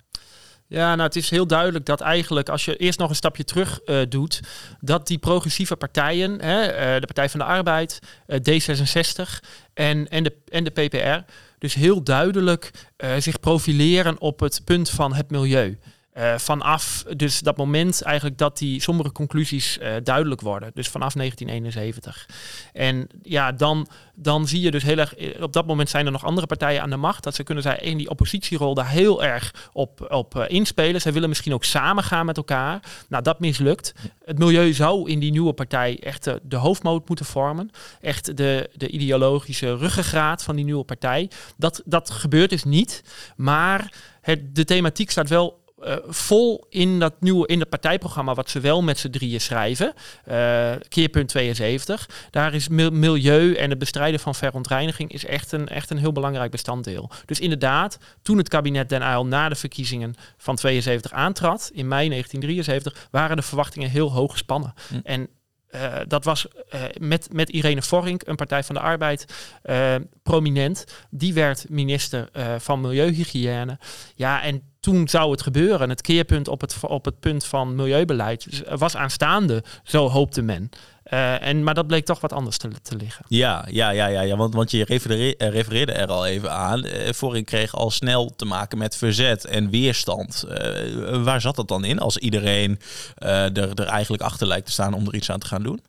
Ja, 0.69 0.95
nou 0.95 1.01
het 1.01 1.15
is 1.15 1.29
heel 1.29 1.47
duidelijk 1.47 1.85
dat 1.85 2.01
eigenlijk 2.01 2.49
als 2.49 2.65
je 2.65 2.75
eerst 2.75 2.99
nog 2.99 3.09
een 3.09 3.15
stapje 3.15 3.43
terug 3.43 3.79
uh, 3.85 4.01
doet, 4.09 4.39
dat 4.79 5.07
die 5.07 5.17
progressieve 5.17 5.75
partijen, 5.75 6.41
hè, 6.41 6.95
uh, 6.95 6.99
de 6.99 7.05
Partij 7.05 7.29
van 7.29 7.39
de 7.39 7.45
Arbeid, 7.45 7.99
uh, 8.27 8.37
D66 8.37 9.47
en, 9.73 10.07
en, 10.07 10.23
de, 10.23 10.35
en 10.49 10.63
de 10.63 10.69
PPR, 10.69 11.31
dus 11.57 11.73
heel 11.73 12.03
duidelijk 12.03 12.71
zich 13.17 13.39
profileren 13.39 14.21
op 14.21 14.39
het 14.39 14.61
punt 14.65 14.89
van 14.89 15.13
het 15.13 15.31
milieu. 15.31 15.77
Uh, 16.17 16.37
vanaf 16.37 17.03
dus 17.15 17.39
dat 17.39 17.57
moment 17.57 18.01
eigenlijk 18.01 18.37
dat 18.37 18.57
die 18.57 18.81
sombere 18.81 19.11
conclusies 19.11 19.77
uh, 19.77 19.93
duidelijk 20.03 20.41
worden. 20.41 20.71
Dus 20.73 20.87
vanaf 20.87 21.13
1971. 21.13 22.29
En 22.73 23.07
ja, 23.21 23.51
dan, 23.51 23.87
dan 24.15 24.47
zie 24.47 24.61
je 24.61 24.71
dus 24.71 24.83
heel 24.83 24.97
erg... 24.97 25.15
Eh, 25.15 25.41
op 25.41 25.53
dat 25.53 25.65
moment 25.65 25.89
zijn 25.89 26.05
er 26.05 26.11
nog 26.11 26.25
andere 26.25 26.47
partijen 26.47 26.81
aan 26.81 26.89
de 26.89 26.97
macht. 26.97 27.23
Dat 27.23 27.35
ze 27.35 27.43
kunnen 27.43 27.63
zij 27.63 27.77
in 27.77 27.97
die 27.97 28.09
oppositierol 28.09 28.73
daar 28.73 28.89
heel 28.89 29.23
erg 29.23 29.69
op, 29.73 30.05
op 30.11 30.35
uh, 30.35 30.43
inspelen. 30.47 31.01
Zij 31.01 31.13
willen 31.13 31.29
misschien 31.29 31.53
ook 31.53 31.63
samen 31.63 32.03
gaan 32.03 32.25
met 32.25 32.37
elkaar. 32.37 32.79
Nou, 33.09 33.23
dat 33.23 33.39
mislukt. 33.39 33.93
Het 34.25 34.37
milieu 34.39 34.73
zou 34.73 35.09
in 35.09 35.19
die 35.19 35.31
nieuwe 35.31 35.53
partij 35.53 35.99
echt 35.99 36.23
de, 36.23 36.39
de 36.43 36.55
hoofdmoot 36.55 37.07
moeten 37.07 37.25
vormen. 37.25 37.69
Echt 38.01 38.37
de, 38.37 38.69
de 38.75 38.87
ideologische 38.87 39.75
ruggengraat 39.75 40.43
van 40.43 40.55
die 40.55 40.65
nieuwe 40.65 40.83
partij. 40.83 41.29
Dat, 41.57 41.81
dat 41.85 42.09
gebeurt 42.09 42.49
dus 42.49 42.63
niet. 42.63 43.03
Maar 43.35 43.91
het, 44.21 44.55
de 44.55 44.65
thematiek 44.65 45.11
staat 45.11 45.29
wel 45.29 45.65
uh, 45.83 45.95
vol 46.07 46.65
in 46.69 46.99
dat 46.99 47.13
nieuwe 47.19 47.47
in 47.47 47.59
het 47.59 47.69
partijprogramma 47.69 48.33
wat 48.33 48.49
ze 48.49 48.59
wel 48.59 48.81
met 48.81 48.99
z'n 48.99 49.09
drieën 49.09 49.41
schrijven. 49.41 49.93
Uh, 50.27 50.71
keerpunt 50.87 51.29
72. 51.29 52.09
Daar 52.31 52.53
is 52.53 52.67
milieu 52.67 53.53
en 53.53 53.69
het 53.69 53.79
bestrijden 53.79 54.19
van 54.19 54.35
verontreiniging 54.35 55.11
is 55.11 55.25
echt 55.25 55.51
een, 55.51 55.67
echt 55.67 55.89
een 55.89 55.97
heel 55.97 56.11
belangrijk 56.11 56.51
bestanddeel. 56.51 57.11
Dus 57.25 57.39
inderdaad, 57.39 57.97
toen 58.21 58.37
het 58.37 58.49
kabinet 58.49 58.89
Den 58.89 59.01
Uyl 59.01 59.25
na 59.25 59.49
de 59.49 59.55
verkiezingen 59.55 60.15
van 60.37 60.55
72 60.55 61.11
aantrad, 61.11 61.71
in 61.73 61.87
mei 61.87 62.09
1973, 62.09 63.07
waren 63.11 63.35
de 63.35 63.41
verwachtingen 63.41 63.89
heel 63.89 64.11
hoog 64.11 64.31
gespannen. 64.31 64.73
Hm. 64.87 64.99
En 65.03 65.29
uh, 65.71 65.95
dat 66.07 66.23
was 66.23 66.47
uh, 66.75 66.81
met, 66.99 67.33
met 67.33 67.49
Irene 67.49 67.81
Vorink, 67.81 68.21
een 68.25 68.35
Partij 68.35 68.63
van 68.63 68.75
de 68.75 68.81
Arbeid, 68.81 69.25
uh, 69.65 69.95
prominent. 70.23 70.85
Die 71.09 71.33
werd 71.33 71.65
minister 71.69 72.29
van 72.57 72.81
Milieuhygiëne. 72.81 73.79
Ja, 74.15 74.43
en 74.43 74.61
toen 74.87 75.07
zou 75.07 75.31
het 75.31 75.41
gebeuren. 75.41 75.89
Het 75.89 76.01
keerpunt 76.01 76.47
op 76.47 76.61
het, 76.61 76.77
op 76.81 77.05
het 77.05 77.19
punt 77.19 77.45
van 77.45 77.75
milieubeleid 77.75 78.63
was 78.77 78.95
aanstaande, 78.95 79.63
zo 79.83 80.09
hoopte 80.09 80.41
men. 80.41 80.69
Uh, 81.13 81.47
en, 81.47 81.63
maar 81.63 81.73
dat 81.73 81.87
bleek 81.87 82.05
toch 82.05 82.19
wat 82.19 82.33
anders 82.33 82.57
te, 82.57 82.69
te 82.81 82.95
liggen. 82.95 83.25
Ja, 83.27 83.65
ja, 83.71 83.89
ja, 83.89 84.07
ja, 84.07 84.21
ja 84.21 84.35
want, 84.35 84.53
want 84.53 84.71
je 84.71 84.83
refereerde, 84.83 85.49
refereerde 85.49 85.91
er 85.91 86.07
al 86.07 86.25
even 86.25 86.51
aan. 86.51 86.85
Uh, 86.85 86.91
Voring 87.11 87.45
kreeg 87.45 87.75
al 87.75 87.91
snel 87.91 88.33
te 88.35 88.45
maken 88.45 88.77
met 88.77 88.95
verzet 88.95 89.45
en 89.45 89.69
weerstand. 89.69 90.45
Uh, 90.49 91.23
waar 91.23 91.41
zat 91.41 91.55
dat 91.55 91.67
dan 91.67 91.83
in 91.83 91.99
als 91.99 92.17
iedereen 92.17 92.79
er, 93.15 93.73
er 93.73 93.87
eigenlijk 93.87 94.23
achter 94.23 94.47
lijkt 94.47 94.65
te 94.65 94.71
staan 94.71 94.93
om 94.93 95.07
er 95.07 95.15
iets 95.15 95.31
aan 95.31 95.39
te 95.39 95.47
gaan 95.47 95.63
doen? 95.63 95.81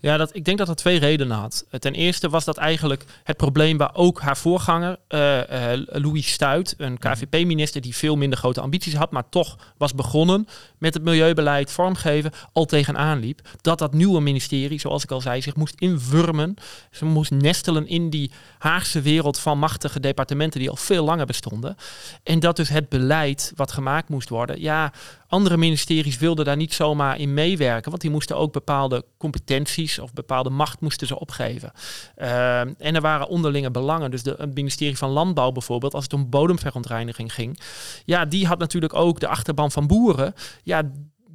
Ja, 0.00 0.16
dat, 0.16 0.34
ik 0.34 0.44
denk 0.44 0.58
dat 0.58 0.66
dat 0.66 0.76
twee 0.76 0.98
redenen 0.98 1.36
had. 1.36 1.64
Ten 1.78 1.94
eerste 1.94 2.28
was 2.28 2.44
dat 2.44 2.56
eigenlijk 2.56 3.04
het 3.24 3.36
probleem 3.36 3.76
waar 3.76 3.94
ook 3.94 4.20
haar 4.20 4.36
voorganger, 4.36 4.98
uh, 5.08 5.36
uh, 5.36 5.84
Louis 5.86 6.32
Stuit, 6.32 6.74
een 6.78 6.98
mhm. 7.00 7.12
KVP-minister 7.12 7.80
die 7.80 7.96
veel 7.96 8.16
minder 8.16 8.38
grote 8.38 8.60
ambities 8.60 8.94
had, 8.94 9.10
maar 9.10 9.28
toch 9.28 9.58
was 9.76 9.94
begonnen 9.94 10.48
met 10.78 10.94
het 10.94 11.02
milieubeleid 11.02 11.70
vormgeven, 11.70 12.32
al 12.52 12.64
tegenaan 12.64 13.18
liep. 13.18 13.40
Dat 13.60 13.78
dat 13.78 13.92
nieuwe 13.92 14.20
ministerie, 14.20 14.55
zoals 14.76 15.02
ik 15.02 15.10
al 15.10 15.20
zei, 15.20 15.42
zich 15.42 15.56
moest 15.56 15.80
invurmen. 15.80 16.54
Ze 16.90 17.04
moest 17.04 17.30
nestelen 17.30 17.86
in 17.86 18.10
die 18.10 18.30
Haagse 18.58 19.00
wereld 19.00 19.38
van 19.38 19.58
machtige 19.58 20.00
departementen 20.00 20.60
die 20.60 20.70
al 20.70 20.76
veel 20.76 21.04
langer 21.04 21.26
bestonden. 21.26 21.76
En 22.22 22.40
dat 22.40 22.56
dus 22.56 22.68
het 22.68 22.88
beleid 22.88 23.52
wat 23.54 23.72
gemaakt 23.72 24.08
moest 24.08 24.28
worden, 24.28 24.60
ja, 24.60 24.92
andere 25.28 25.56
ministeries 25.56 26.18
wilden 26.18 26.44
daar 26.44 26.56
niet 26.56 26.74
zomaar 26.74 27.18
in 27.18 27.34
meewerken, 27.34 27.90
want 27.90 28.02
die 28.02 28.10
moesten 28.10 28.36
ook 28.36 28.52
bepaalde 28.52 29.04
competenties 29.18 29.98
of 29.98 30.12
bepaalde 30.12 30.50
macht 30.50 30.80
moesten 30.80 31.06
ze 31.06 31.18
opgeven. 31.18 31.72
Uh, 32.18 32.60
en 32.60 32.76
er 32.78 33.00
waren 33.00 33.28
onderlinge 33.28 33.70
belangen. 33.70 34.10
Dus 34.10 34.22
de, 34.22 34.34
het 34.38 34.54
ministerie 34.54 34.98
van 34.98 35.10
Landbouw 35.10 35.52
bijvoorbeeld, 35.52 35.94
als 35.94 36.04
het 36.04 36.12
om 36.12 36.30
bodemverontreiniging 36.30 37.34
ging, 37.34 37.60
ja, 38.04 38.24
die 38.24 38.46
had 38.46 38.58
natuurlijk 38.58 38.94
ook 38.94 39.20
de 39.20 39.28
achterban 39.28 39.70
van 39.70 39.86
boeren. 39.86 40.34
Ja, 40.62 40.82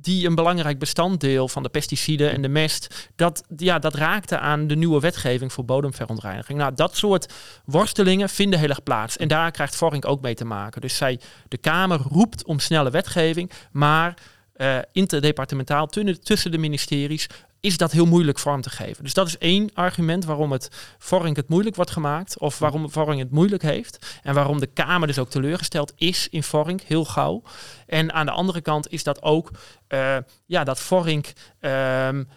die 0.01 0.27
een 0.27 0.36
belangrijk 0.36 0.79
bestanddeel 0.79 1.48
van 1.48 1.63
de 1.63 1.70
pesticiden 1.70 2.31
en 2.31 2.41
de 2.41 2.48
mest, 2.48 3.10
dat, 3.15 3.43
ja, 3.58 3.79
dat 3.79 3.96
raakte 3.96 4.38
aan 4.38 4.67
de 4.67 4.75
nieuwe 4.75 5.00
wetgeving 5.00 5.53
voor 5.53 5.65
bodemverontreiniging. 5.65 6.58
Nou, 6.58 6.74
dat 6.75 6.96
soort 6.96 7.34
worstelingen 7.65 8.29
vinden 8.29 8.60
heel 8.60 8.70
erg 8.70 8.84
plaats. 8.84 9.17
En 9.17 9.27
daar 9.27 9.51
krijgt 9.51 9.75
Vorink 9.75 10.05
ook 10.05 10.22
mee 10.22 10.36
te 10.36 10.46
maken. 10.46 10.81
Dus 10.81 10.96
zij, 10.96 11.20
de 11.48 11.58
Kamer 11.58 12.00
roept 12.10 12.46
om 12.46 12.60
snelle 12.60 12.89
wetgeving, 12.89 13.51
maar 13.72 14.13
uh, 14.58 14.77
interdepartementaal 14.91 15.88
tussen 16.22 16.51
de 16.51 16.58
ministeries 16.58 17.27
is 17.62 17.77
dat 17.77 17.91
heel 17.91 18.06
moeilijk 18.06 18.39
vorm 18.39 18.62
te 18.62 18.70
geven. 18.70 19.03
Dus 19.03 19.13
dat 19.13 19.27
is 19.27 19.38
één 19.38 19.70
argument 19.74 20.25
waarom 20.25 20.51
het 20.51 20.96
Vorink 20.98 21.36
het 21.36 21.50
moeilijk 21.50 21.75
wordt 21.75 21.91
gemaakt. 21.91 22.39
Of 22.39 22.60
waarom 22.60 22.91
Vorink 22.91 23.20
het 23.20 23.32
moeilijk 23.32 23.62
heeft. 23.62 24.20
En 24.24 24.34
waarom 24.34 24.60
de 24.60 24.68
Kamer 24.68 25.08
dus 25.08 25.20
ook 25.20 25.30
teleurgesteld 25.30 25.94
is 25.96 26.27
in 26.30 26.44
Vorink, 26.44 26.82
heel 26.82 27.06
gauw. 27.06 27.44
En 27.88 28.13
aan 28.13 28.25
de 28.25 28.32
andere 28.32 28.62
kant 28.62 28.91
is 28.91 29.03
dat 29.03 29.22
ook 29.22 29.51
uh, 29.89 30.18
ja, 30.46 30.63
dat 30.63 30.80
Vorink 30.80 31.34
um, 31.60 32.27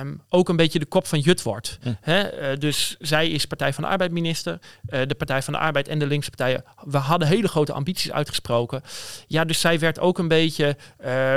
Um, 0.00 0.22
ook 0.28 0.48
een 0.48 0.56
beetje 0.56 0.78
de 0.78 0.86
kop 0.86 1.06
van 1.06 1.18
Jut 1.18 1.42
wordt. 1.42 1.78
Hm. 1.82 2.10
Uh, 2.10 2.22
dus 2.58 2.96
zij 2.98 3.28
is 3.30 3.44
Partij 3.44 3.72
van 3.72 3.84
de 3.84 3.90
Arbeid 3.90 4.12
minister. 4.12 4.58
Uh, 4.88 5.00
de 5.06 5.14
Partij 5.14 5.42
van 5.42 5.52
de 5.52 5.58
Arbeid 5.58 5.88
en 5.88 5.98
de 5.98 6.06
linkse 6.06 6.30
partijen. 6.30 6.64
We 6.84 6.96
hadden 6.98 7.28
hele 7.28 7.48
grote 7.48 7.72
ambities 7.72 8.12
uitgesproken. 8.12 8.82
Ja, 9.26 9.44
dus 9.44 9.60
zij 9.60 9.78
werd 9.78 9.98
ook 9.98 10.18
een 10.18 10.28
beetje. 10.28 10.76
Uh, 11.04 11.34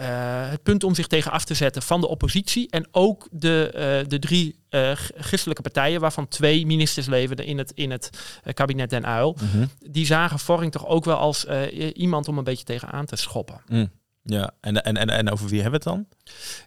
uh, 0.00 0.50
het 0.50 0.62
punt 0.62 0.84
om 0.84 0.94
zich 0.94 1.06
tegen 1.06 1.30
af 1.32 1.44
te 1.44 1.54
zetten 1.54 1.82
van 1.82 2.00
de 2.00 2.08
oppositie 2.08 2.70
en 2.70 2.88
ook 2.90 3.28
de, 3.30 3.70
uh, 3.74 4.08
de 4.08 4.18
drie 4.18 4.58
uh, 4.70 4.92
christelijke 5.16 5.62
partijen, 5.62 6.00
waarvan 6.00 6.28
twee 6.28 6.66
ministers 6.66 7.06
leverden 7.06 7.46
in 7.46 7.58
het, 7.58 7.72
in 7.74 7.90
het 7.90 8.10
kabinet 8.54 8.90
Den 8.90 9.06
Uil, 9.06 9.36
-hmm. 9.52 9.70
die 9.90 10.06
zagen 10.06 10.38
Vorring 10.38 10.72
toch 10.72 10.86
ook 10.86 11.04
wel 11.04 11.16
als 11.16 11.46
iemand 11.94 12.28
om 12.28 12.38
een 12.38 12.44
beetje 12.44 12.64
tegenaan 12.64 13.06
te 13.06 13.16
schoppen. 13.16 13.60
Mm. 13.68 13.90
Ja, 14.28 14.50
en, 14.60 14.82
en, 14.82 14.96
en, 14.96 15.10
en 15.10 15.30
over 15.30 15.48
wie 15.48 15.62
hebben 15.62 15.80
we 15.80 15.90
het 15.90 15.96
dan? 15.96 16.06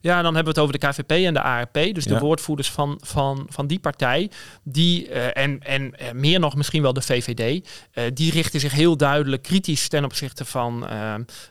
Ja, 0.02 0.22
dan 0.22 0.36
hebben 0.36 0.54
we 0.54 0.60
het 0.60 0.70
over 0.70 0.80
de 0.80 0.88
KVP 0.88 1.12
en 1.12 1.34
de 1.34 1.42
ARP, 1.42 1.74
dus 1.74 2.06
de 2.06 2.20
woordvoerders 2.20 2.72
van, 2.72 3.00
van, 3.04 3.48
van 3.50 3.68
die 3.68 3.80
partij. 3.80 4.32
Die, 4.64 5.10
uh, 5.10 5.38
en, 5.38 5.60
en 5.60 5.82
uh, 5.82 6.12
meer 6.12 6.40
nog 6.40 6.56
misschien 6.56 6.82
wel 6.82 6.94
de 6.94 7.02
VVD, 7.02 7.68
uh, 7.94 8.04
die 8.14 8.32
richten 8.32 8.60
zich 8.60 8.72
heel 8.72 8.98
duidelijk 8.98 9.44
kritisch 9.44 9.88
ten 9.88 10.04
opzichte 10.06 10.46
van, 10.46 10.88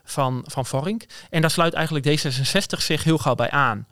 van, 0.05 0.45
van 0.47 0.67
Vorink. 0.67 1.07
En 1.31 1.41
daar 1.41 1.51
sluit 1.51 1.75
eigenlijk 1.75 2.07
D66 2.07 2.79
zich 2.79 3.05
heel 3.05 3.19
gauw 3.19 3.35
bij 3.35 3.51
aan. 3.51 3.87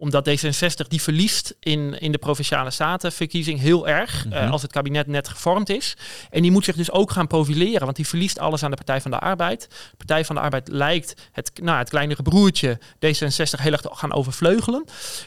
Omdat 0.00 0.28
D66 0.28 0.88
die 0.88 1.02
verliest 1.02 1.54
in, 1.60 2.00
in 2.00 2.12
de 2.12 2.18
provinciale 2.18 2.70
statenverkiezing 2.70 3.60
heel 3.60 3.88
erg 3.88 4.24
mm 4.24 4.32
-hmm. 4.32 4.50
als 4.50 4.62
het 4.62 4.72
kabinet 4.72 5.06
net 5.06 5.28
gevormd 5.28 5.68
is. 5.68 5.96
En 6.30 6.42
die 6.42 6.50
moet 6.50 6.64
zich 6.64 6.76
dus 6.76 6.90
ook 6.90 7.10
gaan 7.10 7.26
profileren, 7.26 7.84
want 7.84 7.96
die 7.96 8.06
verliest 8.06 8.38
alles 8.38 8.62
aan 8.62 8.70
de 8.70 8.76
Partij 8.76 9.00
van 9.00 9.10
de 9.10 9.18
Arbeid. 9.18 9.68
De 9.70 9.96
Partij 9.96 10.24
van 10.24 10.34
de 10.34 10.40
Arbeid 10.40 10.68
lijkt 10.68 11.28
het, 11.32 11.50
nou, 11.62 11.78
het 11.78 11.88
kleinere 11.88 12.22
broertje 12.22 12.78
D66 12.78 13.60
heel 13.60 13.72
erg 13.72 13.80
te 13.80 13.90
gaan 13.92 14.12
overvleugelen. 14.12 14.84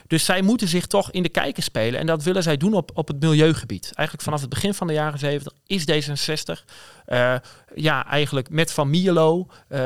Dus 0.07 0.25
zij 0.25 0.41
moeten 0.41 0.67
zich 0.67 0.85
toch 0.85 1.11
in 1.11 1.23
de 1.23 1.29
kijker 1.29 1.63
spelen. 1.63 1.99
En 1.99 2.05
dat 2.05 2.23
willen 2.23 2.43
zij 2.43 2.57
doen 2.57 2.73
op, 2.73 2.91
op 2.93 3.07
het 3.07 3.19
milieugebied. 3.19 3.91
Eigenlijk 3.93 4.27
vanaf 4.27 4.41
het 4.41 4.49
begin 4.49 4.73
van 4.73 4.87
de 4.87 4.93
jaren 4.93 5.19
70 5.19 5.53
is 5.65 5.81
D66 5.81 6.63
uh, 7.07 7.35
ja, 7.75 8.05
eigenlijk 8.05 8.49
met 8.49 8.71
Van 8.71 8.89
Mierlo, 8.89 9.47
uh, 9.49 9.77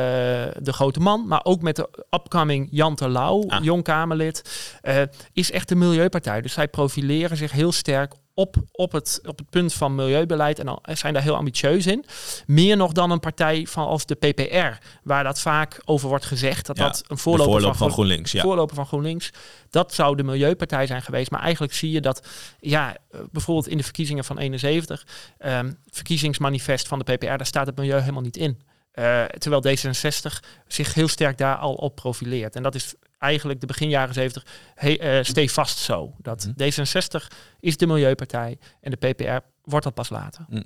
de 0.59 0.73
grote 0.73 0.99
man, 0.99 1.27
maar 1.27 1.43
ook 1.43 1.61
met 1.61 1.75
de 1.75 2.05
upcoming 2.09 2.67
Jan 2.71 2.95
Terlouw, 2.95 3.47
ah. 3.47 3.63
jong 3.63 3.83
Kamerlid, 3.83 4.41
uh, 4.83 5.01
is 5.33 5.51
echt 5.51 5.69
de 5.69 5.75
milieupartij. 5.75 6.41
Dus 6.41 6.53
zij 6.53 6.67
profileren 6.67 7.37
zich 7.37 7.51
heel 7.51 7.71
sterk 7.71 8.13
op, 8.37 8.55
op, 8.71 8.91
het, 8.91 9.19
op 9.25 9.37
het 9.37 9.49
punt 9.49 9.73
van 9.73 9.95
milieubeleid 9.95 10.59
en 10.59 10.65
dan 10.65 10.79
zijn 10.83 11.13
daar 11.13 11.23
heel 11.23 11.35
ambitieus 11.35 11.87
in. 11.87 12.05
Meer 12.45 12.77
nog 12.77 12.91
dan 12.91 13.11
een 13.11 13.19
partij 13.19 13.67
van 13.69 13.87
als 13.87 14.05
de 14.05 14.15
PPR, 14.15 14.85
waar 15.03 15.23
dat 15.23 15.39
vaak 15.39 15.81
over 15.85 16.09
wordt 16.09 16.25
gezegd 16.25 16.65
dat 16.65 16.75
dat 16.75 17.03
een 17.07 17.17
voorloper, 17.17 17.61
van, 17.61 17.75
van, 17.75 17.91
GroenLinks, 17.91 18.31
ja. 18.31 18.41
voorloper 18.41 18.75
van 18.75 18.85
GroenLinks, 18.85 19.29
dat 19.69 19.93
zou 19.93 20.15
de 20.15 20.23
milieupartij 20.23 20.87
zijn 20.87 21.01
geweest. 21.01 21.31
Maar 21.31 21.41
eigenlijk 21.41 21.73
zie 21.73 21.91
je 21.91 22.01
dat, 22.01 22.27
ja, 22.59 22.97
bijvoorbeeld 23.31 23.67
in 23.67 23.77
de 23.77 23.83
verkiezingen 23.83 24.23
van 24.23 24.37
71, 24.37 25.01
um, 25.01 25.07
ehm, 25.37 25.71
verkiezingsmanifest 25.89 26.87
van 26.87 26.99
de 26.99 27.13
PPR, 27.13 27.25
daar 27.25 27.45
staat 27.45 27.67
het 27.67 27.77
milieu 27.77 27.99
helemaal 27.99 28.21
niet 28.21 28.37
in. 28.37 28.61
Uh, 28.93 29.23
terwijl 29.23 29.77
D66 29.77 30.47
zich 30.67 30.93
heel 30.93 31.07
sterk 31.07 31.37
daar 31.37 31.55
al 31.55 31.73
op 31.73 31.95
profileert. 31.95 32.55
En 32.55 32.63
dat 32.63 32.75
is 32.75 32.93
eigenlijk 33.19 33.59
de 33.59 33.67
begin 33.67 33.89
jaren 33.89 34.13
70 34.13 34.45
hey, 34.75 35.17
uh, 35.17 35.23
stevast 35.23 35.77
zo. 35.77 36.13
Dat 36.17 36.49
mhm. 36.55 36.63
D66 36.63 37.37
is 37.59 37.77
de 37.77 37.87
milieupartij 37.87 38.57
en 38.81 38.91
de 38.91 39.07
PPR 39.07 39.37
wordt 39.61 39.85
dat 39.85 39.93
pas 39.93 40.09
later. 40.09 40.45
Mm. 40.49 40.65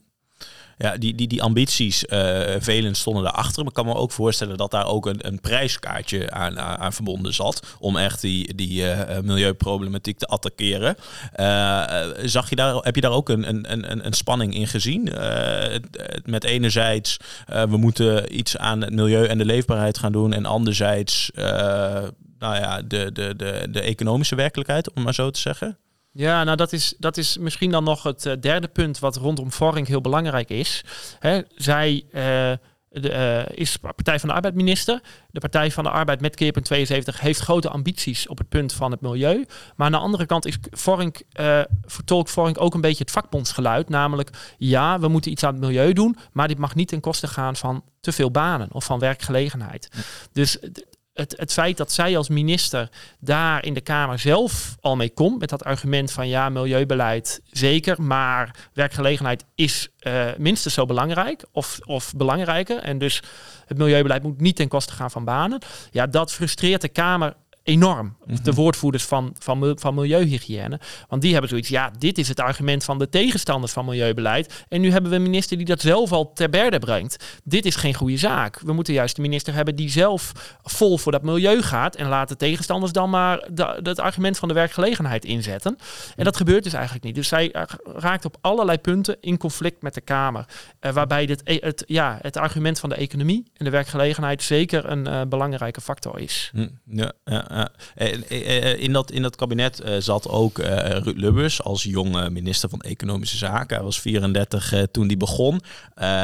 Ja, 0.78 0.98
die, 0.98 1.16
die, 1.16 1.28
die 1.28 1.42
ambities, 1.42 2.04
uh, 2.04 2.42
velen 2.60 2.96
stonden 2.96 3.24
daarachter. 3.24 3.58
Maar 3.58 3.68
ik 3.68 3.74
kan 3.74 3.86
me 3.86 3.94
ook 3.94 4.12
voorstellen 4.12 4.58
dat 4.58 4.72
daar 4.72 4.86
ook 4.86 5.06
een, 5.06 5.28
een 5.28 5.40
prijskaartje 5.42 6.32
aan, 6.32 6.60
aan, 6.60 6.94
verbonden 6.94 7.34
zat. 7.34 7.76
Om 7.80 7.98
echt 7.98 8.22
die, 8.22 8.56
die 8.56 8.82
uh, 8.82 9.20
milieuproblematiek 9.20 10.18
te 10.18 10.26
attackeren. 10.26 10.96
Uh, 11.40 11.84
zag 12.24 12.50
je 12.50 12.56
daar, 12.56 12.76
heb 12.76 12.96
je 12.96 13.02
daar 13.02 13.12
ook 13.12 13.30
een, 13.30 13.50
een, 13.50 13.72
een, 13.72 14.06
een 14.06 14.14
spanning 14.14 14.56
in 14.56 14.68
gezien? 14.68 15.10
met 16.26 16.44
enerzijds, 16.44 17.18
we 17.46 17.78
moeten 17.78 18.38
iets 18.38 18.58
aan 18.58 18.82
het 18.82 18.94
milieu 18.94 19.26
en 19.26 19.38
de 19.38 19.46
leefbaarheid 19.46 19.98
gaan 19.98 20.12
doen. 20.12 20.34
En 20.34 20.46
anderzijds, 20.46 21.32
nou 22.42 22.56
ja, 22.56 22.82
de, 22.82 23.12
de, 23.12 23.36
de, 23.36 23.68
de 23.72 23.82
economische 23.82 24.36
werkelijkheid, 24.36 24.94
om 24.94 25.04
maar 25.04 25.14
zo 25.14 25.30
te 25.30 25.40
zeggen. 25.40 25.78
Ja, 26.12 26.44
nou 26.44 26.58
dat 26.58 26.74
is, 26.74 26.94
dat 26.98 27.18
is 27.18 27.38
misschien 27.38 27.72
dan 27.72 27.84
nog 27.84 28.04
het 28.04 28.26
uh, 28.26 28.34
derde 28.40 28.68
punt 28.68 29.00
wat 29.00 29.16
rondom 29.16 29.52
Vorink 29.52 29.88
heel 29.88 30.02
belangrijk 30.02 30.50
is. 30.50 30.84
Hè, 31.20 31.42
zij 31.56 32.04
uh, 32.06 32.12
de, 32.90 33.10
uh, 33.50 33.58
is 33.58 33.78
Partij 33.78 34.20
van 34.20 34.30
de 34.30 34.36
Arbeid 34.36 34.56
minister. 34.56 35.02
De 35.30 35.40
Partij 35.40 35.72
van 35.72 35.84
de 35.84 35.90
Arbeid 35.90 36.22
met 36.22 36.36
keerpunt 36.36 36.66
72 36.66 37.20
heeft 37.20 37.40
grote 37.40 37.70
ambities 37.70 38.28
op 38.28 38.38
het 38.38 38.50
punt 38.50 38.74
van 38.74 38.92
het 38.92 39.02
milieu. 39.02 39.46
Maar 39.76 39.86
aan 39.86 39.92
de 39.92 39.98
andere 39.98 40.26
kant 40.26 40.46
is 40.46 40.58
Vorink, 40.72 41.22
vertolkt 41.86 42.32
Vorink 42.32 42.62
ook 42.62 42.74
een 42.74 42.82
beetje 42.82 43.04
het 43.04 43.12
vakbondsgeluid. 43.12 43.90
Namelijk, 43.90 44.30
ja, 44.58 45.00
we 45.00 45.08
moeten 45.08 45.32
iets 45.32 45.44
aan 45.44 45.54
het 45.54 45.62
milieu 45.62 45.94
doen, 45.94 46.18
maar 46.32 46.48
dit 46.48 46.58
mag 46.58 46.76
niet 46.76 46.88
ten 46.88 47.00
koste 47.00 47.28
gaan 47.28 47.56
van 47.56 47.84
te 48.00 48.12
veel 48.12 48.32
banen 48.32 48.68
of 48.72 48.84
van 48.84 49.00
werkgelegenheid. 49.00 49.90
Dus 50.32 50.60
het, 51.36 51.54
feit 51.54 51.78
dat 51.78 51.92
zij 51.92 52.18
als 52.18 52.30
minister 52.30 52.90
daar 53.20 53.66
in 53.66 53.74
de 53.74 53.82
Kamer 53.82 54.20
zelf 54.20 54.76
al 54.80 54.96
mee 54.96 55.10
komt 55.10 55.40
met 55.40 55.50
dat 55.50 55.64
argument 55.64 56.12
van 56.12 56.28
ja, 56.28 56.50
milieubeleid 56.50 57.42
zeker, 57.52 58.02
maar 58.02 58.56
werkgelegenheid 58.74 59.46
is 59.56 59.90
uh, 60.00 60.26
minstens 60.38 60.74
zo 60.74 60.86
belangrijk 60.86 61.44
of, 61.52 61.80
of 61.84 62.14
belangrijker. 62.16 62.78
En 62.78 62.98
dus 62.98 63.24
het 63.66 63.78
milieubeleid 63.78 64.24
moet 64.24 64.42
niet 64.42 64.56
ten 64.56 64.68
koste 64.68 64.94
gaan 64.94 65.12
van 65.12 65.26
banen. 65.26 65.62
Ja, 65.92 66.08
dat 66.08 66.32
frustreert 66.32 66.82
de 66.82 66.90
Kamer 66.90 67.34
enorm. 67.64 68.16
De 68.26 68.40
mhm. 68.44 68.54
woordvoerders 68.54 69.04
van, 69.04 69.36
van, 69.40 69.78
van 69.80 69.96
milieuhygiëne. 69.96 70.80
Want 71.08 71.22
die 71.22 71.32
hebben 71.32 71.50
zoiets, 71.50 71.70
ja, 71.70 71.92
dit 71.98 72.18
is 72.18 72.28
het 72.28 72.40
argument 72.40 72.84
van 72.84 73.00
de 73.00 73.10
tegenstanders 73.10 73.72
van 73.72 73.86
milieubeleid. 73.86 74.66
En 74.68 74.82
nu 74.82 74.92
hebben 74.92 75.10
we 75.10 75.16
een 75.16 75.22
minister 75.22 75.58
die 75.58 75.66
dat 75.66 75.82
zelf 75.82 76.12
al 76.12 76.34
ter 76.34 76.50
berde 76.50 76.80
brengt. 76.80 77.40
Dit 77.44 77.66
is 77.66 77.76
geen 77.76 77.94
goede 77.94 78.18
zaak. 78.18 78.60
We 78.60 78.74
moeten 78.74 78.94
juist 78.94 79.16
de 79.16 79.22
minister 79.22 79.54
hebben 79.54 79.76
die 79.76 79.90
zelf 79.90 80.32
vol 80.64 80.98
voor 80.98 81.12
dat 81.12 81.24
milieu 81.24 81.62
gaat. 81.62 81.96
En 81.96 82.08
laat 82.08 82.30
de 82.30 82.36
tegenstanders 82.36 82.92
dan 82.92 83.10
maar 83.10 83.50
het 83.84 84.00
argument 84.00 84.38
van 84.38 84.48
de 84.48 84.54
werkgelegenheid 84.54 85.26
inzetten. 85.26 85.78
En 86.16 86.24
dat 86.24 86.38
gebeurt 86.38 86.64
dus 86.64 86.74
eigenlijk 86.74 87.04
niet. 87.04 87.16
Dus 87.16 87.28
zij 87.28 87.56
raakt 87.84 88.26
op 88.26 88.38
allerlei 88.42 88.78
punten 88.78 89.18
in 89.20 89.38
conflict 89.38 89.82
met 89.82 89.94
de 89.94 90.02
Kamer. 90.02 90.46
Uh, 90.82 90.92
waarbij 90.92 91.26
dit, 91.26 91.42
e-, 91.44 91.58
het, 91.60 91.84
ja, 91.88 92.18
het 92.22 92.38
argument 92.38 92.80
van 92.80 92.90
de 92.90 92.96
economie 92.96 93.52
en 93.54 93.66
de 93.66 93.72
werkgelegenheid 93.72 94.44
zeker 94.44 94.90
een 94.90 95.08
uh, 95.08 95.22
belangrijke 95.30 95.82
factor 95.82 96.20
is. 96.20 96.52
Hm, 96.54 96.68
ja, 96.86 97.12
ja, 97.24 97.51
ja. 97.52 97.70
In, 98.76 98.94
dat, 98.94 99.12
in 99.12 99.22
dat 99.22 99.36
kabinet 99.36 99.82
zat 100.00 100.28
ook 100.28 100.58
Ruud 100.58 101.18
Lubbers 101.18 101.64
als 101.64 101.84
jonge 101.84 102.30
minister 102.30 102.70
van 102.70 102.82
Economische 102.82 103.38
Zaken. 103.38 103.76
Hij 103.76 103.86
was 103.86 104.00
34 104.00 104.74
toen 104.92 105.08
die 105.08 105.18
begon. 105.18 105.62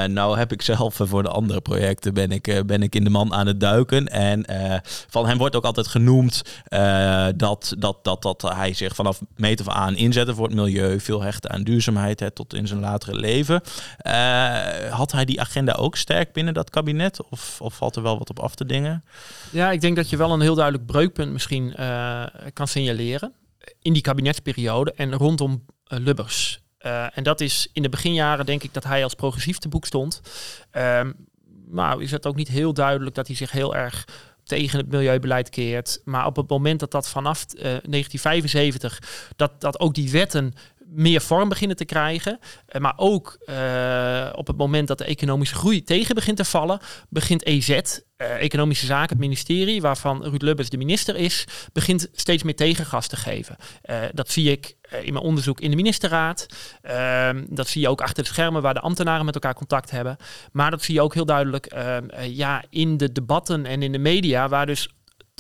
nou 0.08 0.38
heb 0.38 0.52
ik 0.52 0.62
zelf 0.62 1.00
voor 1.04 1.24
de 1.24 1.30
andere 1.30 1.62
projecten 1.62 2.14
ben 2.14 2.32
ik, 2.32 2.64
ben 2.66 2.84
ik 2.84 2.96
in 2.96 3.04
de 3.04 3.10
man 3.10 3.34
aan 3.34 3.48
het 3.48 3.60
duiken. 3.60 4.08
En 4.08 4.46
van 5.10 5.28
hem 5.28 5.38
wordt 5.38 5.56
ook 5.56 5.66
altijd 5.66 5.88
genoemd 5.88 6.42
dat, 7.36 7.76
dat, 7.78 7.98
dat, 8.02 8.22
dat 8.22 8.42
hij 8.42 8.74
zich 8.74 8.96
vanaf 8.96 9.22
meet 9.36 9.62
af 9.62 9.68
aan 9.68 9.96
inzette 9.96 10.36
voor 10.36 10.46
het 10.46 10.56
milieu. 10.56 11.00
Veel 11.00 11.22
hechten 11.22 11.50
aan 11.50 11.64
duurzaamheid 11.64 12.32
tot 12.34 12.54
in 12.54 12.68
zijn 12.68 12.80
latere 12.80 13.16
leven. 13.16 13.62
had 14.90 15.12
hij 15.12 15.26
die 15.26 15.42
agenda 15.42 15.74
ook 15.74 15.96
sterk 15.96 16.34
binnen 16.34 16.54
dat 16.54 16.70
kabinet? 16.70 17.20
Of, 17.30 17.62
of 17.62 17.74
valt 17.74 17.96
er 17.96 18.02
wel 18.02 18.18
wat 18.18 18.30
op 18.30 18.40
af 18.40 18.56
te 18.56 18.66
dingen? 18.66 19.04
Ja, 19.50 19.72
ik 19.72 19.82
denk 19.82 19.96
dat 19.96 20.10
je 20.10 20.18
wel 20.18 20.32
een 20.32 20.42
heel 20.42 20.56
duidelijk 20.56 20.86
misschien 21.26 21.74
uh, 21.80 22.26
kan 22.54 22.68
signaleren 22.68 23.34
in 23.82 23.94
die 23.94 24.02
kabinetsperiode 24.02 24.94
en 24.94 25.14
rondom 25.14 25.66
uh, 25.88 26.00
Lubbers. 26.00 26.62
Uh, 26.82 27.18
en 27.18 27.24
dat 27.24 27.42
is 27.42 27.70
in 27.74 27.82
de 27.82 27.90
beginjaren 27.90 28.46
denk 28.46 28.64
ik 28.64 28.74
dat 28.74 28.84
hij 28.84 29.04
als 29.04 29.14
progressief 29.14 29.58
te 29.58 29.70
boek 29.70 29.86
stond. 29.86 30.22
Maar 31.68 32.02
is 32.02 32.12
het 32.12 32.26
ook 32.26 32.36
niet 32.36 32.48
heel 32.48 32.74
duidelijk 32.74 33.16
dat 33.16 33.28
hij 33.28 33.36
zich 33.36 33.52
heel 33.52 33.76
erg 33.76 34.06
tegen 34.48 34.80
het 34.80 34.92
milieubeleid 34.92 35.50
keert. 35.50 36.02
Maar 36.04 36.26
op 36.26 36.36
het 36.36 36.50
moment 36.50 36.80
dat 36.80 36.92
dat 36.92 37.10
vanaf 37.10 37.46
uh, 37.54 37.62
1975, 37.62 39.30
dat, 39.36 39.62
dat 39.62 39.80
ook 39.80 39.94
die 39.94 40.12
wetten 40.12 40.54
meer 40.90 41.22
vorm 41.22 41.50
beginnen 41.50 41.78
te 41.78 41.86
krijgen. 41.86 42.40
Uh, 42.70 42.82
maar 42.82 42.94
ook 42.96 43.38
uh, 43.46 44.30
op 44.36 44.48
het 44.48 44.58
moment 44.58 44.88
dat 44.88 44.98
de 44.98 45.06
economische 45.06 45.56
groei 45.56 45.84
tegen 45.84 46.16
begint 46.16 46.38
te 46.38 46.46
vallen, 46.46 46.80
begint 47.10 47.46
EZ, 47.46 47.70
eh, 47.70 48.42
Economische 48.42 48.86
Zaken, 48.86 49.10
het 49.10 49.20
ministerie, 49.20 49.82
waarvan 49.82 50.24
Ruud 50.24 50.42
Lubbers 50.42 50.70
de 50.70 50.78
minister 50.78 51.16
is, 51.16 51.46
begint 51.74 52.10
steeds 52.14 52.44
meer 52.44 52.56
tegengas 52.56 53.08
te 53.08 53.16
geven. 53.16 53.56
dat 54.14 54.32
zie 54.32 54.52
ik 54.52 54.76
in 55.02 55.14
mijn 55.14 55.26
onderzoek 55.26 55.62
in 55.62 55.70
de 55.70 55.76
ministerraad. 55.76 56.46
Ehm, 56.82 57.46
dat 57.50 57.68
zie 57.68 57.82
je 57.82 57.90
ook 57.90 58.02
achter 58.02 58.24
de 58.24 58.30
schermen 58.30 58.62
waar 58.62 58.74
de 58.74 58.80
ambtenaren 58.80 59.26
met 59.26 59.34
elkaar 59.34 59.54
contact 59.54 59.92
hebben. 59.92 60.18
Maar 60.52 60.72
dat 60.72 60.84
zie 60.84 60.94
je 60.94 61.02
ook 61.02 61.14
heel 61.14 61.26
duidelijk 61.26 61.66
ehm, 61.66 62.08
ja, 62.22 62.64
in 62.70 62.98
de 62.98 63.12
debatten 63.12 63.66
en 63.66 63.82
in 63.82 63.92
de 63.92 63.98
media, 63.98 64.50
waar 64.50 64.66
dus 64.66 64.90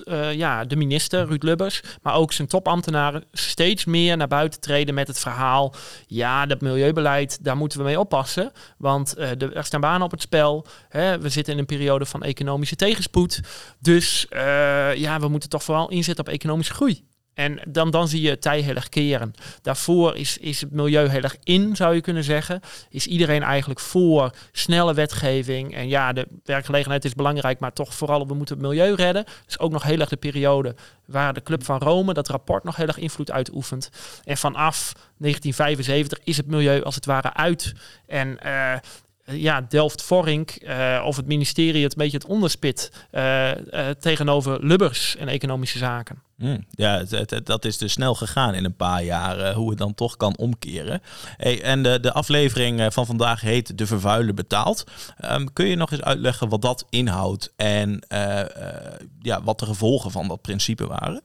uh, 0.06 0.34
ja, 0.34 0.66
de 0.66 0.76
minister, 0.76 1.28
Ruud 1.28 1.44
Lubbers, 1.44 1.82
maar 2.02 2.14
ook 2.14 2.34
zijn 2.34 2.48
topambtenaren 2.48 3.24
steeds 3.32 3.86
meer 3.86 4.18
naar 4.18 4.28
buiten 4.28 4.60
treden 4.60 4.94
met 4.94 5.08
het 5.08 5.20
verhaal. 5.20 5.74
Ja, 6.08 6.46
dat 6.46 6.62
milieubeleid, 6.62 7.44
daar 7.44 7.58
moeten 7.58 7.80
we 7.80 7.86
mee 7.86 8.00
oppassen. 8.00 8.52
Want 8.78 9.18
uh, 9.18 9.30
de, 9.38 9.54
er 9.54 9.64
staan 9.64 9.82
banen 9.82 10.06
op 10.06 10.12
het 10.12 10.22
spel. 10.22 10.66
Hè, 10.90 11.20
we 11.20 11.30
zitten 11.30 11.54
in 11.54 11.60
een 11.60 11.66
periode 11.66 12.06
van 12.06 12.24
economische 12.24 12.76
tegenspoed. 12.76 13.42
Dus 13.80 14.26
uh, 14.30 14.96
ja, 14.96 15.20
we 15.20 15.28
moeten 15.28 15.50
toch 15.50 15.64
vooral 15.64 15.90
inzetten 15.90 16.26
op 16.26 16.34
economische 16.34 16.74
groei. 16.74 17.06
En 17.38 17.60
dan, 17.68 17.92
dan 17.92 18.08
zie 18.08 18.22
je 18.22 18.30
het 18.30 18.42
tij 18.42 18.60
heel 18.60 18.76
erg 18.76 18.90
keren. 18.90 19.34
Daarvoor 19.62 20.16
is, 20.16 20.38
is 20.38 20.62
het 20.62 20.72
milieu 20.72 21.08
heel 21.08 21.22
erg 21.22 21.38
in, 21.44 21.76
zou 21.76 21.96
je 21.96 22.02
kunnen 22.02 22.24
zeggen. 22.24 22.62
Is 22.90 23.08
iedereen 23.08 23.44
eigenlijk 23.44 23.80
voor 23.80 24.32
snelle 24.52 24.94
wetgeving. 24.94 25.76
En 25.76 25.88
ja, 25.88 26.14
de 26.14 26.28
werkgelegenheid 26.44 27.06
is 27.06 27.14
belangrijk, 27.14 27.60
maar 27.60 27.74
toch 27.74 27.94
vooral 27.94 28.28
we 28.28 28.34
moeten 28.34 28.58
het 28.58 28.66
milieu 28.66 28.94
redden. 28.94 29.26
Dus 29.46 29.60
ook 29.60 29.72
nog 29.72 29.84
heel 29.84 30.00
erg 30.00 30.10
de 30.10 30.18
periode 30.18 30.76
waar 31.06 31.34
de 31.34 31.44
Club 31.44 31.64
van 31.64 31.80
Rome 31.80 32.14
dat 32.14 32.28
rapport 32.28 32.64
nog 32.64 32.76
heel 32.76 32.88
erg 32.88 32.98
invloed 32.98 33.32
uitoefent. 33.32 33.90
En 34.24 34.38
vanaf 34.38 34.94
1975 35.18 36.20
is 36.24 36.38
het 36.38 36.48
milieu 36.48 36.84
als 36.84 36.96
het 36.96 37.06
ware 37.06 37.34
uit. 37.34 37.74
En 38.06 38.38
uh, 38.46 38.74
ja, 39.32 39.62
Delft-Vorink 39.62 40.64
uh, 40.64 41.04
of 41.06 41.16
het 41.16 41.28
ministerie 41.28 41.84
het 41.84 41.92
een 41.92 41.98
beetje 41.98 42.18
het 42.18 42.28
onderspit 42.28 42.92
uh, 43.12 43.52
tegenover 44.00 44.66
Lubbers 44.66 45.16
en 45.16 45.28
economische 45.28 45.78
zaken. 45.78 46.22
Mm, 46.36 46.66
ja, 46.70 47.04
dat 47.44 47.66
is 47.66 47.78
dus 47.78 47.92
snel 47.92 48.16
gegaan 48.16 48.54
in 48.54 48.66
een 48.66 48.76
paar 48.76 49.04
jaar, 49.04 49.54
hoe 49.54 49.70
het 49.70 49.78
dan 49.78 49.94
toch 49.94 50.18
kan 50.18 50.38
omkeren. 50.38 51.02
En 51.62 51.84
de, 51.84 52.00
de 52.00 52.14
aflevering 52.14 52.94
van 52.94 53.06
vandaag 53.06 53.42
heet 53.42 53.78
De 53.78 53.86
Vervuiler 53.86 54.34
betaalt. 54.34 54.84
Um, 55.32 55.54
kun 55.54 55.66
je 55.66 55.76
nog 55.76 55.92
eens 55.92 56.02
uitleggen 56.02 56.50
wat 56.50 56.62
dat 56.62 56.86
inhoudt 56.90 57.54
en 57.56 58.04
ja, 59.22 59.44
wat 59.44 59.60
de 59.60 59.66
gevolgen 59.66 60.12
van 60.12 60.28
dat 60.28 60.42
principe 60.42 60.88
waren? 60.88 61.22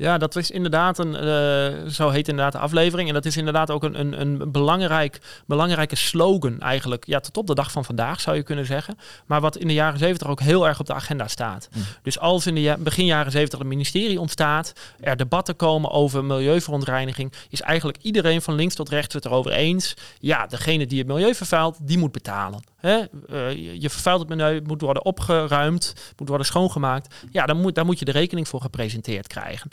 Ja, 0.00 0.18
dat 0.18 0.36
is 0.36 0.50
inderdaad 0.50 0.98
een, 0.98 1.12
uh, 1.14 1.90
zo 1.90 2.08
heet 2.08 2.28
inderdaad 2.28 2.52
de 2.52 2.58
aflevering. 2.58 3.08
En 3.08 3.14
dat 3.14 3.24
is 3.24 3.36
inderdaad 3.36 3.70
ook 3.70 3.82
een, 3.82 4.00
een, 4.00 4.20
een 4.20 4.52
belangrijk, 4.52 5.20
belangrijke 5.46 5.96
slogan 5.96 6.60
eigenlijk. 6.60 7.06
Ja, 7.06 7.20
tot 7.20 7.36
op 7.36 7.46
de 7.46 7.54
dag 7.54 7.72
van 7.72 7.84
vandaag 7.84 8.20
zou 8.20 8.36
je 8.36 8.42
kunnen 8.42 8.66
zeggen. 8.66 8.98
Maar 9.26 9.40
wat 9.40 9.56
in 9.56 9.66
de 9.66 9.74
jaren 9.74 9.98
zeventig 9.98 10.28
ook 10.28 10.40
heel 10.40 10.66
erg 10.66 10.80
op 10.80 10.86
de 10.86 10.94
agenda 10.94 11.28
staat. 11.28 11.68
Mm. 11.74 11.82
Dus 12.02 12.18
als 12.18 12.46
in 12.46 12.54
de 12.54 12.76
begin 12.78 13.04
jaren 13.04 13.32
zeventig 13.32 13.58
het 13.58 13.68
ministerie 13.68 14.20
ontstaat, 14.20 14.72
er 15.00 15.16
debatten 15.16 15.56
komen 15.56 15.90
over 15.90 16.24
milieuverontreiniging, 16.24 17.32
is 17.50 17.60
eigenlijk 17.60 17.98
iedereen 18.02 18.42
van 18.42 18.54
links 18.54 18.74
tot 18.74 18.88
rechts 18.88 19.14
het 19.14 19.24
erover 19.24 19.52
eens. 19.52 19.96
Ja, 20.18 20.46
degene 20.46 20.86
die 20.86 20.98
het 20.98 21.06
milieu 21.06 21.34
vervuilt, 21.34 21.76
die 21.80 21.98
moet 21.98 22.12
betalen. 22.12 22.62
Hè? 22.76 22.98
Uh, 23.30 23.80
je 23.80 23.90
vervuilt 23.90 24.20
het 24.20 24.28
milieu, 24.28 24.60
moet 24.66 24.80
worden 24.80 25.04
opgeruimd, 25.04 25.94
moet 26.16 26.28
worden 26.28 26.46
schoongemaakt. 26.46 27.14
Ja, 27.30 27.46
dan 27.46 27.60
moet, 27.60 27.74
daar 27.74 27.84
moet 27.84 27.98
je 27.98 28.04
de 28.04 28.10
rekening 28.10 28.48
voor 28.48 28.60
gepresenteerd 28.60 29.26
krijgen. 29.26 29.70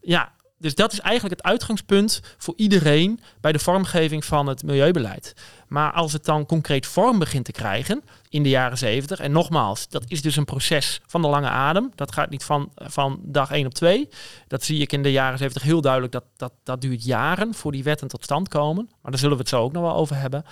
Ja, 0.00 0.32
dus 0.58 0.74
dat 0.74 0.92
is 0.92 1.00
eigenlijk 1.00 1.36
het 1.36 1.50
uitgangspunt 1.50 2.20
voor 2.38 2.54
iedereen 2.56 3.20
bij 3.40 3.52
de 3.52 3.58
vormgeving 3.58 4.24
van 4.24 4.46
het 4.46 4.62
milieubeleid. 4.62 5.34
Maar 5.68 5.92
als 5.92 6.12
het 6.12 6.24
dan 6.24 6.46
concreet 6.46 6.86
vorm 6.86 7.18
begint 7.18 7.44
te 7.44 7.52
krijgen 7.52 8.02
in 8.28 8.42
de 8.42 8.48
jaren 8.48 8.78
zeventig, 8.78 9.20
en 9.20 9.32
nogmaals, 9.32 9.88
dat 9.88 10.04
is 10.08 10.22
dus 10.22 10.36
een 10.36 10.44
proces 10.44 11.00
van 11.06 11.22
de 11.22 11.28
lange 11.28 11.48
adem. 11.48 11.92
Dat 11.94 12.12
gaat 12.12 12.30
niet 12.30 12.44
van, 12.44 12.72
van 12.74 13.20
dag 13.22 13.50
1 13.50 13.66
op 13.66 13.74
2. 13.74 14.08
Dat 14.46 14.64
zie 14.64 14.80
ik 14.80 14.92
in 14.92 15.02
de 15.02 15.12
jaren 15.12 15.38
zeventig 15.38 15.62
heel 15.62 15.80
duidelijk. 15.80 16.12
Dat, 16.12 16.24
dat, 16.36 16.52
dat 16.62 16.80
duurt 16.80 17.04
jaren 17.04 17.54
voor 17.54 17.72
die 17.72 17.82
wetten 17.82 18.08
tot 18.08 18.24
stand 18.24 18.48
komen. 18.48 18.88
Maar 19.02 19.10
daar 19.10 19.20
zullen 19.20 19.36
we 19.36 19.42
het 19.42 19.50
zo 19.50 19.62
ook 19.62 19.72
nog 19.72 19.82
wel 19.82 19.94
over 19.94 20.16
hebben. 20.16 20.44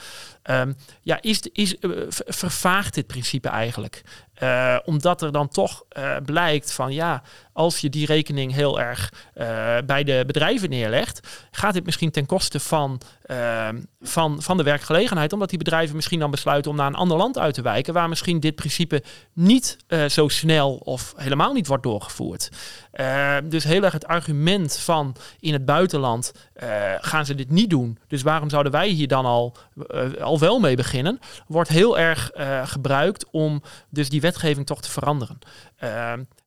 Um, 0.50 0.76
ja, 1.02 1.18
is, 1.20 1.40
is, 1.52 1.76
uh, 1.80 2.04
vervaagt 2.08 2.94
dit 2.94 3.06
principe 3.06 3.48
eigenlijk? 3.48 4.02
Uh, 4.42 4.78
omdat 4.84 5.22
er 5.22 5.32
dan 5.32 5.48
toch 5.48 5.84
uh, 5.98 6.16
blijkt 6.24 6.72
van 6.72 6.92
ja, 6.92 7.22
als 7.56 7.80
je 7.80 7.88
die 7.88 8.06
rekening 8.06 8.52
heel 8.52 8.80
erg 8.80 9.12
bij 9.86 10.04
de 10.04 10.24
bedrijven 10.26 10.70
neerlegt, 10.70 11.46
gaat 11.50 11.74
dit 11.74 11.84
misschien 11.84 12.10
ten 12.10 12.26
koste 12.26 12.60
van, 12.60 13.00
ehm, 13.22 13.80
van, 14.00 14.42
van 14.42 14.56
de 14.56 14.62
werkgelegenheid 14.62 15.32
omdat 15.32 15.48
die 15.48 15.58
bedrijven 15.58 15.96
misschien 15.96 16.18
dan 16.18 16.30
besluiten 16.30 16.70
om 16.70 16.76
naar 16.76 16.86
een 16.86 16.94
ander 16.94 17.16
land 17.16 17.38
uit 17.38 17.54
te 17.54 17.62
wijken, 17.62 17.94
waar 17.94 18.08
misschien 18.08 18.40
dit 18.40 18.54
principe 18.54 19.02
niet 19.32 19.76
uh, 19.88 20.04
zo 20.04 20.28
snel 20.28 20.74
of 20.74 21.14
helemaal 21.16 21.52
niet 21.52 21.66
wordt 21.66 21.82
doorgevoerd. 21.82 22.50
Uh, 22.94 23.36
dus 23.44 23.64
heel 23.64 23.82
erg 23.82 23.92
het 23.92 24.06
argument 24.06 24.78
van 24.78 25.16
in 25.40 25.52
het 25.52 25.64
buitenland 25.64 26.32
uh, 26.62 26.68
gaan 27.00 27.26
ze 27.26 27.34
dit 27.34 27.50
niet 27.50 27.70
doen. 27.70 27.98
Dus 28.08 28.22
waarom 28.22 28.50
zouden 28.50 28.72
wij 28.72 28.88
hier 28.88 29.08
dan 29.08 29.24
al, 29.24 29.56
al 30.20 30.38
wel 30.38 30.58
mee 30.58 30.76
beginnen? 30.76 31.18
Wordt 31.46 31.70
heel 31.70 31.98
erg 31.98 32.30
gebruikt 32.64 33.26
om 33.30 33.62
dus 33.90 34.08
die 34.08 34.20
wetgeving 34.20 34.66
toch 34.66 34.82
te 34.82 34.90
veranderen. 34.90 35.38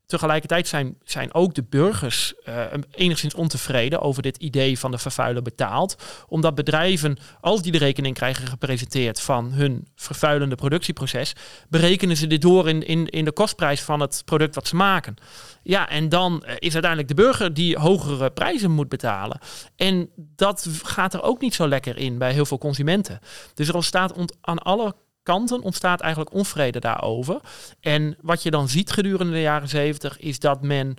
Tegelijkertijd 0.09 0.67
zijn, 0.67 0.97
zijn 1.03 1.33
ook 1.33 1.53
de 1.53 1.63
burgers 1.63 2.33
uh, 2.47 2.63
enigszins 2.91 3.33
ontevreden 3.33 4.01
over 4.01 4.21
dit 4.21 4.37
idee 4.37 4.79
van 4.79 4.91
de 4.91 4.97
vervuiler 4.97 5.41
betaalt. 5.41 5.95
Omdat 6.27 6.55
bedrijven, 6.55 7.17
als 7.41 7.61
die 7.61 7.71
de 7.71 7.77
rekening 7.77 8.15
krijgen 8.15 8.47
gepresenteerd 8.47 9.21
van 9.21 9.51
hun 9.51 9.87
vervuilende 9.95 10.55
productieproces, 10.55 11.35
berekenen 11.67 12.17
ze 12.17 12.27
dit 12.27 12.41
door 12.41 12.69
in, 12.69 12.85
in, 12.87 13.07
in 13.07 13.25
de 13.25 13.31
kostprijs 13.31 13.81
van 13.81 13.99
het 13.99 14.21
product 14.25 14.55
wat 14.55 14.67
ze 14.67 14.75
maken. 14.75 15.15
Ja, 15.63 15.89
en 15.89 16.09
dan 16.09 16.43
eh, 16.43 16.55
is 16.59 16.73
uiteindelijk 16.73 17.07
de 17.07 17.21
burger 17.21 17.53
die 17.53 17.77
hogere 17.77 18.31
prijzen 18.31 18.71
moet 18.71 18.89
betalen. 18.89 19.39
En 19.75 20.09
dat 20.15 20.67
gaat 20.83 21.13
er 21.13 21.23
ook 21.23 21.41
niet 21.41 21.53
zo 21.53 21.67
lekker 21.67 21.97
in 21.97 22.17
bij 22.17 22.33
heel 22.33 22.45
veel 22.45 22.57
consumenten. 22.57 23.19
Dus 23.53 23.67
er 23.67 23.75
ontstaat 23.75 24.13
aan 24.41 24.59
alle 24.59 24.95
ontstaat 25.29 26.01
eigenlijk 26.01 26.33
onvrede 26.33 26.79
daarover. 26.79 27.39
En 27.79 28.17
wat 28.21 28.43
je 28.43 28.51
dan 28.51 28.69
ziet 28.69 28.91
gedurende 28.91 29.33
de 29.33 29.41
jaren 29.41 29.69
zeventig 29.69 30.19
is 30.19 30.39
dat 30.39 30.61
men 30.61 30.95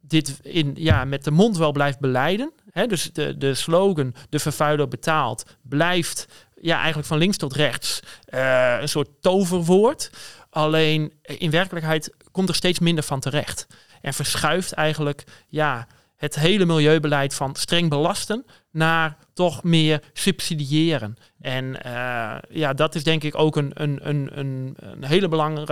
dit 0.00 0.38
in, 0.42 0.72
ja, 0.76 1.04
met 1.04 1.24
de 1.24 1.30
mond 1.30 1.56
wel 1.56 1.72
blijft 1.72 1.98
beleiden. 1.98 2.52
Hè? 2.70 2.86
Dus 2.86 3.12
de, 3.12 3.36
de 3.36 3.54
slogan, 3.54 4.14
de 4.28 4.38
vervuiler 4.38 4.88
betaalt, 4.88 5.44
blijft 5.62 6.26
ja, 6.60 6.76
eigenlijk 6.76 7.08
van 7.08 7.18
links 7.18 7.36
tot 7.36 7.54
rechts 7.54 8.00
uh, 8.34 8.76
een 8.80 8.88
soort 8.88 9.08
toverwoord. 9.20 10.10
Alleen 10.50 11.12
in 11.22 11.50
werkelijkheid 11.50 12.14
komt 12.30 12.48
er 12.48 12.54
steeds 12.54 12.78
minder 12.78 13.04
van 13.04 13.20
terecht. 13.20 13.66
En 14.00 14.14
verschuift 14.14 14.72
eigenlijk 14.72 15.24
ja, 15.48 15.86
het 16.16 16.34
hele 16.34 16.64
milieubeleid 16.64 17.34
van 17.34 17.54
streng 17.54 17.88
belasten 17.88 18.44
naar 18.70 19.16
toch 19.40 19.62
meer 19.62 20.02
subsidiëren. 20.12 21.16
En 21.40 21.64
uh, 21.86 22.34
ja, 22.50 22.72
dat 22.72 22.94
is 22.94 23.04
denk 23.04 23.22
ik 23.22 23.38
ook 23.38 23.56
een, 23.56 23.70
een, 23.74 23.98
een, 24.02 24.30
een, 24.34 24.76
hele 25.00 25.28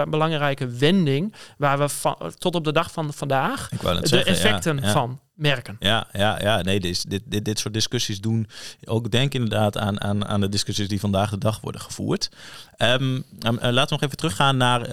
belangrijke 0.09 0.69
wending 0.69 1.35
waar 1.59 1.79
we 1.79 1.89
van, 1.89 2.17
tot 2.39 2.55
op 2.55 2.65
de 2.65 2.73
dag 2.73 2.93
van 2.93 3.13
vandaag 3.13 3.69
de 3.69 4.25
effecten 4.25 4.85
van 4.85 5.21
merken. 5.35 5.77
Ja, 5.79 6.07
ja, 6.13 6.39
ja. 6.41 6.63
Nee, 6.63 6.81
dit, 6.81 7.11
dit, 7.11 7.23
dit, 7.27 7.45
dit 7.45 7.59
soort 7.59 7.75
discussies 7.75 8.21
doen 8.21 8.49
ook 8.85 9.11
denk 9.11 9.35
inderdaad 9.35 9.79
aan, 9.79 10.01
aan, 10.01 10.27
aan 10.27 10.41
de 10.41 10.49
discussies 10.49 10.89
die 10.89 11.01
vandaag 11.01 11.31
de 11.31 11.39
dag 11.39 11.61
worden 11.61 11.81
gevoerd. 11.81 12.31
Um, 12.79 13.25
laten 13.41 13.73
we 13.73 13.87
nog 13.89 14.03
even 14.03 14.17
teruggaan 14.17 14.57
naar 14.57 14.81
uh, 14.81 14.93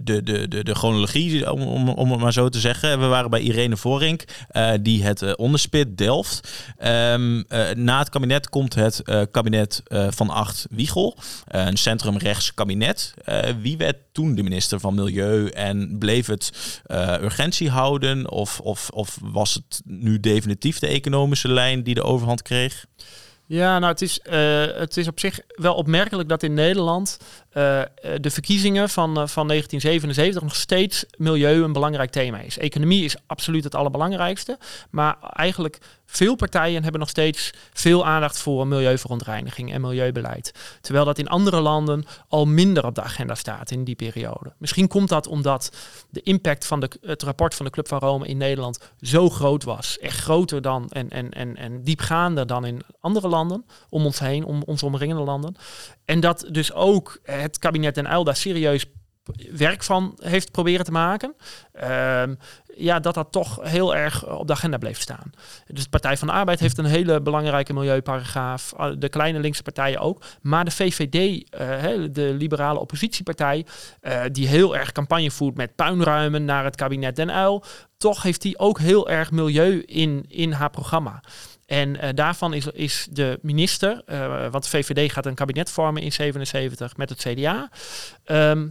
de, 0.00 0.22
de, 0.22 0.48
de, 0.48 0.64
de 0.64 0.74
chronologie, 0.74 1.52
om, 1.52 1.62
om, 1.62 1.88
om 1.88 2.10
het 2.10 2.20
maar 2.20 2.32
zo 2.32 2.48
te 2.48 2.60
zeggen. 2.60 3.00
We 3.00 3.06
waren 3.06 3.30
bij 3.30 3.40
Irene 3.40 3.76
Vorink, 3.76 4.24
die 4.80 5.04
het 5.04 5.36
onderspit 5.36 5.98
delft. 5.98 6.48
Um, 6.84 7.44
na 7.74 7.98
het 7.98 8.08
kabinet 8.08 8.48
komt 8.48 8.74
het 8.74 9.02
kabinet 9.30 9.82
van 10.08 10.30
Acht 10.30 10.66
Wiegel, 10.70 11.16
een 11.46 11.76
centrumrechts 11.76 12.54
kabinet. 12.54 13.14
wie 13.60 13.76
werd 13.76 13.96
toen 14.12 14.34
de 14.34 14.42
minister 14.42 14.80
van 14.80 14.94
Milieu 14.94 15.48
en 15.48 15.98
bleef 15.98 16.26
het 16.26 16.50
urgentie 17.20 17.70
houden 17.70 18.30
of, 18.30 18.60
of, 18.60 18.88
of 18.88 19.18
was 19.22 19.54
het 19.54 19.80
nu 19.84 20.20
definitief 20.20 20.78
de 20.78 20.86
economische 20.86 21.48
lijn 21.48 21.82
die 21.82 21.94
de 21.94 22.02
overhand 22.02 22.42
kreeg? 22.42 22.84
Ja, 23.52 23.78
nou, 23.78 23.92
het 23.92 24.02
is, 24.02 24.20
uh, 24.24 24.32
het 24.74 24.96
is 24.96 25.08
op 25.08 25.20
zich 25.20 25.40
wel 25.54 25.74
opmerkelijk 25.74 26.28
dat 26.28 26.42
in 26.42 26.54
Nederland 26.54 27.18
uh, 27.20 27.82
de 28.20 28.30
verkiezingen 28.30 28.88
van, 28.88 29.28
van 29.28 29.48
1977 29.48 30.42
nog 30.42 30.56
steeds 30.56 31.04
milieu 31.16 31.62
een 31.62 31.72
belangrijk 31.72 32.10
thema 32.10 32.38
is. 32.38 32.58
Economie 32.58 33.04
is 33.04 33.16
absoluut 33.26 33.64
het 33.64 33.74
allerbelangrijkste, 33.74 34.58
maar 34.90 35.16
eigenlijk 35.20 35.78
veel 36.06 36.34
partijen 36.34 36.82
hebben 36.82 37.00
nog 37.00 37.08
steeds 37.08 37.50
veel 37.72 38.06
aandacht 38.06 38.38
voor 38.38 38.66
milieuverontreiniging 38.66 39.72
en 39.72 39.80
milieubeleid. 39.80 40.54
Terwijl 40.80 41.04
dat 41.04 41.18
in 41.18 41.28
andere 41.28 41.60
landen 41.60 42.04
al 42.28 42.46
minder 42.46 42.86
op 42.86 42.94
de 42.94 43.02
agenda 43.02 43.34
staat 43.34 43.70
in 43.70 43.84
die 43.84 43.94
periode. 43.94 44.52
Misschien 44.58 44.88
komt 44.88 45.08
dat 45.08 45.26
omdat 45.26 45.76
de 46.10 46.22
impact 46.22 46.66
van 46.66 46.80
de, 46.80 46.90
het 47.00 47.22
rapport 47.22 47.54
van 47.54 47.66
de 47.66 47.72
Club 47.72 47.88
van 47.88 47.98
Rome 47.98 48.26
in 48.26 48.36
Nederland 48.36 48.80
zo 49.00 49.30
groot 49.30 49.64
was. 49.64 49.98
Echt 49.98 50.18
groter 50.18 50.62
dan 50.62 50.88
en, 50.88 51.10
en, 51.10 51.30
en, 51.30 51.56
en 51.56 51.82
diepgaander 51.82 52.46
dan 52.46 52.64
in 52.64 52.82
andere 53.00 53.28
landen 53.28 53.38
om 53.88 54.04
ons 54.04 54.18
heen, 54.18 54.44
om 54.44 54.62
ons 54.66 54.82
omringende 54.82 55.22
landen. 55.22 55.54
En 56.04 56.20
dat 56.20 56.48
dus 56.50 56.72
ook 56.72 57.18
het 57.22 57.58
kabinet 57.58 57.94
Den 57.94 58.12
Uyl 58.12 58.24
daar 58.24 58.36
serieus 58.36 58.86
werk 59.50 59.82
van 59.82 60.18
heeft 60.22 60.50
proberen 60.50 60.84
te 60.84 60.92
maken. 60.92 61.34
Ehm, 61.72 62.34
ja, 62.76 63.00
dat 63.00 63.14
dat 63.14 63.32
toch 63.32 63.58
heel 63.62 63.96
erg 63.96 64.28
op 64.28 64.46
de 64.46 64.52
agenda 64.52 64.78
bleef 64.78 65.00
staan. 65.00 65.30
Dus 65.66 65.82
de 65.82 65.90
Partij 65.90 66.16
van 66.16 66.28
de 66.28 66.34
Arbeid 66.34 66.60
heeft 66.60 66.78
een 66.78 66.84
hele 66.84 67.20
belangrijke 67.20 67.72
milieuparagraaf. 67.72 68.72
De 68.98 69.08
kleine 69.08 69.38
linkse 69.38 69.62
partijen 69.62 70.00
ook. 70.00 70.22
Maar 70.40 70.64
de 70.64 70.70
VVD, 70.70 71.48
eh, 71.50 71.58
de 72.10 72.34
liberale 72.38 72.78
oppositiepartij, 72.78 73.66
uh, 74.02 74.20
die 74.32 74.46
heel 74.46 74.76
erg 74.76 74.92
campagne 74.92 75.30
voert 75.30 75.56
met 75.56 75.74
puinruimen 75.74 76.44
naar 76.44 76.64
het 76.64 76.76
kabinet 76.76 77.16
Den 77.16 77.28
Uyl. 77.28 77.64
Toch 77.98 78.22
heeft 78.22 78.42
die 78.42 78.58
ook 78.58 78.78
heel 78.78 79.08
erg 79.08 79.30
milieu 79.30 79.82
in, 79.86 80.24
in 80.28 80.52
haar 80.52 80.70
programma. 80.70 81.22
En 81.70 81.94
uh, 81.94 82.08
daarvan 82.14 82.54
is, 82.54 82.66
is 82.66 83.06
de 83.10 83.38
minister, 83.42 84.02
uh, 84.06 84.50
want 84.50 84.68
VVD 84.68 85.12
gaat 85.12 85.26
een 85.26 85.34
kabinet 85.34 85.70
vormen 85.70 86.02
in 86.02 86.12
77 86.12 86.96
met 86.96 87.08
het 87.08 87.18
CDA. 87.18 87.70
Ehm, 88.24 88.68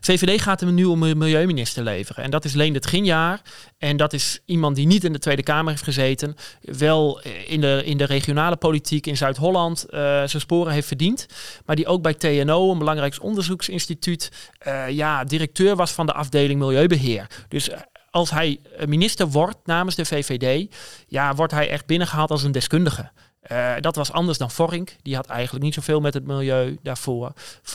VVD 0.00 0.42
gaat 0.42 0.62
een 0.62 0.74
nieuwe 0.74 1.14
milieuminister 1.14 1.82
leveren. 1.82 2.24
En 2.24 2.30
dat 2.30 2.44
is 2.44 2.54
Leendert 2.54 2.86
Ginjaar. 2.86 3.40
En 3.78 3.96
dat 3.96 4.12
is 4.12 4.40
iemand 4.44 4.76
die 4.76 4.86
niet 4.86 5.04
in 5.04 5.12
de 5.12 5.18
Tweede 5.18 5.42
Kamer 5.42 5.70
heeft 5.70 5.84
gezeten. 5.84 6.36
Wel 6.60 7.20
eh, 7.20 7.50
in 7.50 7.60
de, 7.60 7.82
in 7.84 7.96
de 7.96 8.04
regionale 8.04 8.56
politiek 8.56 9.06
in 9.06 9.16
Zuid-Holland 9.16 9.86
uh, 9.88 9.98
zijn 10.00 10.28
sporen 10.28 10.72
heeft 10.72 10.86
verdiend. 10.86 11.26
Maar 11.64 11.76
die 11.76 11.86
ook 11.86 12.02
bij 12.02 12.14
TNO, 12.14 12.70
een 12.72 12.78
belangrijk 12.78 13.22
onderzoeksinstituut, 13.22 14.52
ja, 14.88 15.24
directeur 15.24 15.76
was 15.76 15.92
van 15.92 16.06
de 16.06 16.12
afdeling 16.12 16.60
Milieubeheer. 16.60 17.26
Dus 17.48 17.70
als 18.16 18.30
hij 18.30 18.60
minister 18.86 19.28
wordt 19.28 19.58
namens 19.64 19.94
de 19.94 20.04
VVD, 20.04 20.74
ja, 21.06 21.34
wordt 21.34 21.52
hij 21.52 21.70
echt 21.70 21.86
binnengehaald 21.86 22.30
als 22.30 22.42
een 22.42 22.52
deskundige. 22.52 23.10
Uh, 23.52 23.74
dat 23.80 23.96
was 23.96 24.12
anders 24.12 24.38
dan 24.38 24.50
Vorink. 24.50 24.96
Die 25.02 25.14
had 25.14 25.26
eigenlijk 25.26 25.64
niet 25.64 25.74
zoveel 25.74 26.00
met 26.00 26.14
het 26.14 26.26
milieu 26.26 26.78
daarvoor. 26.82 27.32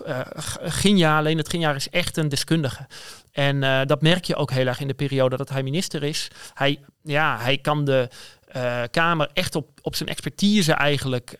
Uh, 0.07 0.19
Ginja, 0.59 1.17
alleen 1.17 1.37
het 1.37 1.49
Ginja 1.49 1.73
is 1.73 1.89
echt 1.89 2.17
een 2.17 2.29
deskundige. 2.29 2.87
En 3.31 3.87
dat 3.87 4.01
merk 4.01 4.25
je 4.25 4.35
ook 4.35 4.51
heel 4.51 4.67
erg 4.67 4.79
in 4.79 4.87
de 4.87 4.93
periode 4.93 5.37
dat 5.37 5.49
hij 5.49 5.63
minister 5.63 6.03
is. 6.03 6.27
Hij, 6.53 6.79
ja, 7.03 7.37
hij 7.39 7.57
kan 7.57 7.85
de 7.85 8.09
Kamer 8.91 9.29
echt 9.33 9.55
op, 9.55 9.69
op 9.81 9.95
zijn 9.95 10.09
expertise 10.09 10.73
eigenlijk 10.73 11.37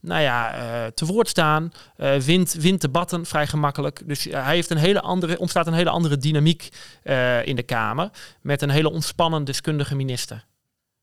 nou 0.00 0.22
ja, 0.22 0.54
te 0.94 1.06
woord 1.06 1.28
staan. 1.28 1.72
wint, 2.24 2.52
wint 2.52 2.80
debatten 2.80 3.26
vrij 3.26 3.46
gemakkelijk. 3.46 4.02
Dus 4.06 4.24
hij 4.24 4.54
heeft 4.54 4.70
een 4.70 4.76
hele 4.76 5.00
andere, 5.00 5.38
ontstaat 5.38 5.66
een 5.66 5.72
hele 5.72 5.90
andere 5.90 6.16
dynamiek 6.16 6.68
in 7.44 7.56
de 7.56 7.62
Kamer. 7.66 8.10
Met 8.40 8.62
een 8.62 8.70
hele 8.70 8.90
ontspannen 8.90 9.44
deskundige 9.44 9.94
minister. 9.94 10.44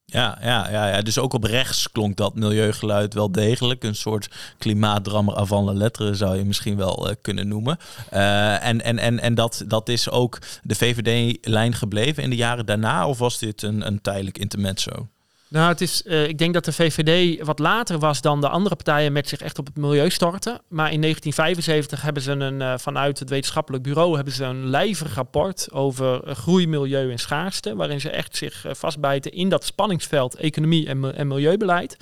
Ja, 0.06 0.38
ja, 0.42 0.70
ja, 0.70 0.88
ja, 0.88 1.02
dus 1.02 1.18
ook 1.18 1.34
op 1.34 1.44
rechts 1.44 1.92
klonk 1.92 2.18
dat 2.18 2.36
milieugeluid 2.36 3.14
wel 3.14 3.32
degelijk. 3.32 3.84
Een 3.84 3.96
soort 3.96 4.30
klimaatdrammer 4.58 5.36
avant 5.36 5.66
la 5.66 5.74
lettre 5.74 6.16
zou 6.16 6.38
je 6.38 6.44
misschien 6.46 6.78
wel 6.78 7.16
kunnen 7.22 7.48
noemen. 7.48 7.78
En 8.10 8.82
en, 8.82 8.98
en, 8.98 9.20
en 9.20 9.36
dat, 9.36 9.64
dat 9.68 9.90
is 9.90 10.10
ook 10.10 10.40
de 10.64 10.76
VVD-lijn 10.76 11.74
gebleven 11.74 12.24
in 12.24 12.30
de 12.30 12.36
jaren 12.36 12.66
daarna? 12.66 13.08
Of 13.08 13.18
was 13.18 13.40
dit 13.40 13.62
een, 13.62 13.88
een 13.88 14.02
tijdelijk 14.02 14.38
intermezzo? 14.38 15.08
Nou, 15.54 15.68
het 15.68 15.82
is, 15.82 16.02
uh, 16.06 16.28
ik 16.28 16.38
denk 16.38 16.54
dat 16.54 16.66
de 16.66 16.74
VVD 16.74 17.44
wat 17.46 17.60
later 17.60 18.00
was 18.00 18.22
dan 18.22 18.42
de 18.42 18.50
andere 18.50 18.76
partijen 18.76 19.14
met 19.14 19.30
zich 19.30 19.42
echt 19.42 19.60
op 19.60 19.66
het 19.66 19.78
milieu 19.78 20.10
storten. 20.10 20.62
Maar 20.68 20.92
in 20.92 21.02
1975 21.02 22.02
hebben 22.02 22.24
ze 22.24 22.32
een, 22.32 22.62
uh, 22.62 22.74
vanuit 22.78 23.20
het 23.20 23.30
wetenschappelijk 23.30 23.84
bureau 23.84 24.16
hebben 24.16 24.34
ze 24.34 24.44
een 24.44 24.70
lijvig 24.70 25.16
rapport 25.16 25.72
over 25.72 26.28
uh, 26.28 26.36
groei, 26.36 26.68
milieu 26.68 27.12
en 27.12 27.18
schaarste. 27.20 27.76
Waarin 27.76 28.02
ze 28.02 28.10
echt 28.10 28.36
zich 28.38 28.66
vastbijten 28.70 29.32
in 29.32 29.50
dat 29.50 29.64
spanningsveld 29.64 30.36
economie 30.36 30.88
en, 30.88 31.16
en 31.16 31.28
milieubeleid. 31.28 31.98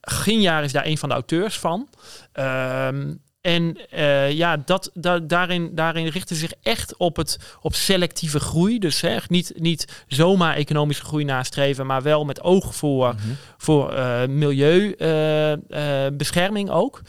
Ginjaar 0.00 0.64
is 0.64 0.72
daar 0.72 0.86
een 0.86 0.98
van 0.98 1.08
de 1.08 1.14
auteurs 1.14 1.58
van. 1.58 1.88
Ehm, 2.32 3.14
en 3.42 3.78
uh, 3.94 4.30
ja, 4.30 4.56
dat, 4.56 4.90
da, 4.94 5.18
daarin, 5.18 5.74
daarin 5.74 6.06
richten 6.06 6.36
zich 6.36 6.52
echt 6.62 6.96
op, 6.96 7.16
het, 7.16 7.38
op 7.60 7.74
selectieve 7.74 8.40
groei. 8.40 8.78
Dus 8.78 9.00
hè, 9.00 9.16
niet, 9.28 9.52
niet 9.56 10.04
zomaar 10.06 10.56
economische 10.56 11.04
groei 11.04 11.24
nastreven, 11.24 11.86
maar 11.86 12.02
wel 12.02 12.24
met 12.24 12.42
oog 12.42 12.74
voor, 12.74 13.12
mm 13.12 13.18
-hmm. 13.18 13.36
voor 13.56 13.94
uh, 13.94 14.26
milieubescherming 14.26 16.68
uh, 16.68 16.76
ook. 16.76 17.02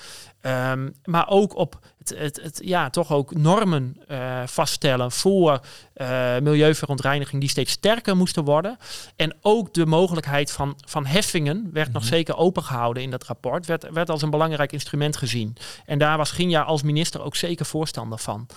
Um, 0.46 0.94
maar 1.06 1.30
ook 1.30 1.56
op 1.56 1.80
het, 1.98 2.16
het, 2.18 2.42
het, 2.42 2.60
ja, 2.64 2.90
toch 2.90 3.12
ook 3.12 3.36
normen 3.36 3.98
vaststellen 4.46 5.12
voor 5.12 5.60
uh, 5.96 6.08
milieuverontreiniging 6.40 7.42
die 7.42 7.50
steeds 7.50 7.72
sterker 7.72 8.18
moesten 8.18 8.44
worden. 8.44 8.78
En 9.16 9.36
ook 9.42 9.74
de 9.74 9.86
mogelijkheid 9.86 10.52
van, 10.52 10.78
van 10.86 11.06
heffingen 11.06 11.70
werd 11.74 11.92
nog 11.92 12.02
mhm. 12.02 12.12
zeker 12.12 12.38
opengehouden 12.38 13.04
in 13.04 13.12
dat 13.12 13.24
rapport. 13.24 13.66
Werd, 13.66 13.90
werd 13.92 14.10
als 14.10 14.22
een 14.22 14.30
belangrijk 14.30 14.72
instrument 14.72 15.18
gezien. 15.18 15.56
En 15.86 15.98
daar 15.98 16.18
was 16.18 16.32
Ginja 16.32 16.62
als 16.62 16.84
minister 16.84 17.22
ook 17.22 17.36
zeker 17.36 17.66
voorstander 17.66 18.18
van. 18.18 18.48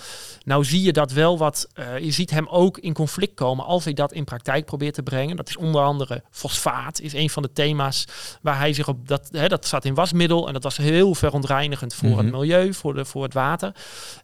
Nou 0.44 0.64
zie 0.64 0.83
je 0.83 0.92
dat 0.92 1.12
wel 1.12 1.38
wat, 1.38 1.68
uh, 1.75 1.99
je 1.99 2.11
ziet 2.11 2.31
hem 2.31 2.46
ook 2.49 2.79
in 2.79 2.92
conflict 2.92 3.35
komen 3.35 3.64
als 3.64 3.85
hij 3.85 3.92
dat 3.92 4.12
in 4.12 4.25
praktijk 4.25 4.64
probeert 4.64 4.94
te 4.94 5.03
brengen. 5.03 5.37
Dat 5.37 5.49
is 5.49 5.57
onder 5.57 5.83
andere 5.83 6.22
fosfaat, 6.31 7.01
is 7.01 7.12
een 7.12 7.31
van 7.31 7.42
de 7.42 7.53
thema's 7.53 8.05
waar 8.42 8.59
hij 8.59 8.72
zich 8.72 8.88
op, 8.88 9.09
dat, 9.09 9.29
hè, 9.33 9.49
dat 9.49 9.66
staat 9.66 9.85
in 9.85 9.94
wasmiddel 9.94 10.46
en 10.46 10.53
dat 10.53 10.62
was 10.62 10.77
heel 10.77 11.14
verontreinigend 11.14 11.94
voor 11.94 12.16
het 12.16 12.27
mhm. 12.27 12.37
milieu, 12.37 12.75
voor, 12.75 12.94
de, 12.94 13.05
voor 13.05 13.22
het 13.22 13.35
water. 13.35 13.75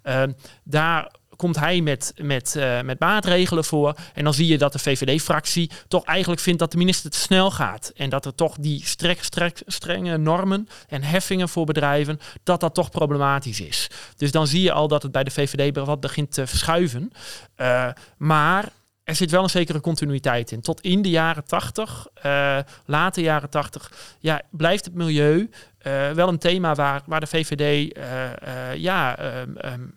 Uh, 0.05 0.23
daar 0.65 1.11
komt 1.43 1.59
hij 1.59 1.81
met, 1.81 2.13
met, 2.17 2.55
uh, 2.57 2.81
met 2.81 2.99
maatregelen 2.99 3.65
voor. 3.65 3.95
En 4.15 4.25
dan 4.25 4.35
zie 4.35 4.47
je 4.47 4.59
dat 4.59 4.73
de 4.73 4.79
VVD-fractie 4.79 5.71
toch 5.89 6.05
eigenlijk 6.05 6.41
vindt 6.41 6.59
dat 6.59 6.71
de 6.71 6.77
minister 6.77 7.11
te 7.11 7.19
snel 7.19 7.51
gaat. 7.51 7.93
En 7.97 8.11
dat 8.11 8.25
er 8.25 8.35
toch 8.35 8.57
die 8.59 8.87
strek, 8.87 9.23
strek, 9.23 9.63
strenge 9.67 10.17
normen 10.17 10.69
en 10.89 11.03
heffingen 11.03 11.49
voor 11.49 11.65
bedrijven, 11.65 12.21
dat 12.43 12.61
dat 12.61 12.75
toch 12.75 12.91
problematisch 12.91 13.61
is. 13.61 13.91
Dus 14.17 14.31
dan 14.31 14.47
zie 14.47 14.63
je 14.63 14.73
al 14.73 14.89
dat 14.89 15.03
het 15.03 15.13
bij 15.13 15.25
de 15.25 15.31
VVD 15.31 15.77
wat 15.77 16.01
begint 16.01 16.33
te 16.33 16.47
verschuiven. 16.47 17.11
Uh, 17.57 17.89
maar 18.17 18.69
er 19.05 19.15
zit 19.15 19.31
wel 19.31 19.43
een 19.43 19.51
zekere 19.51 19.81
continuïteit 19.81 20.51
in. 20.51 20.61
Tot 20.61 20.81
in 20.81 21.03
de 21.03 21.11
jaren 21.11 21.45
80, 21.45 22.07
uh, 22.27 22.59
late 22.85 23.21
jaren 23.21 23.51
80, 23.51 23.93
ja, 24.19 24.43
blijft 24.51 24.85
het 24.85 24.95
milieu 24.95 25.51
uh, 25.87 26.11
wel 26.11 26.29
een 26.29 26.39
thema 26.39 26.75
waar, 26.75 27.03
waar 27.07 27.21
de 27.21 27.27
VVD 27.27 27.97
uh, 27.97 28.05
uh, 28.05 28.77
ja, 28.77 29.19
um, 29.35 29.95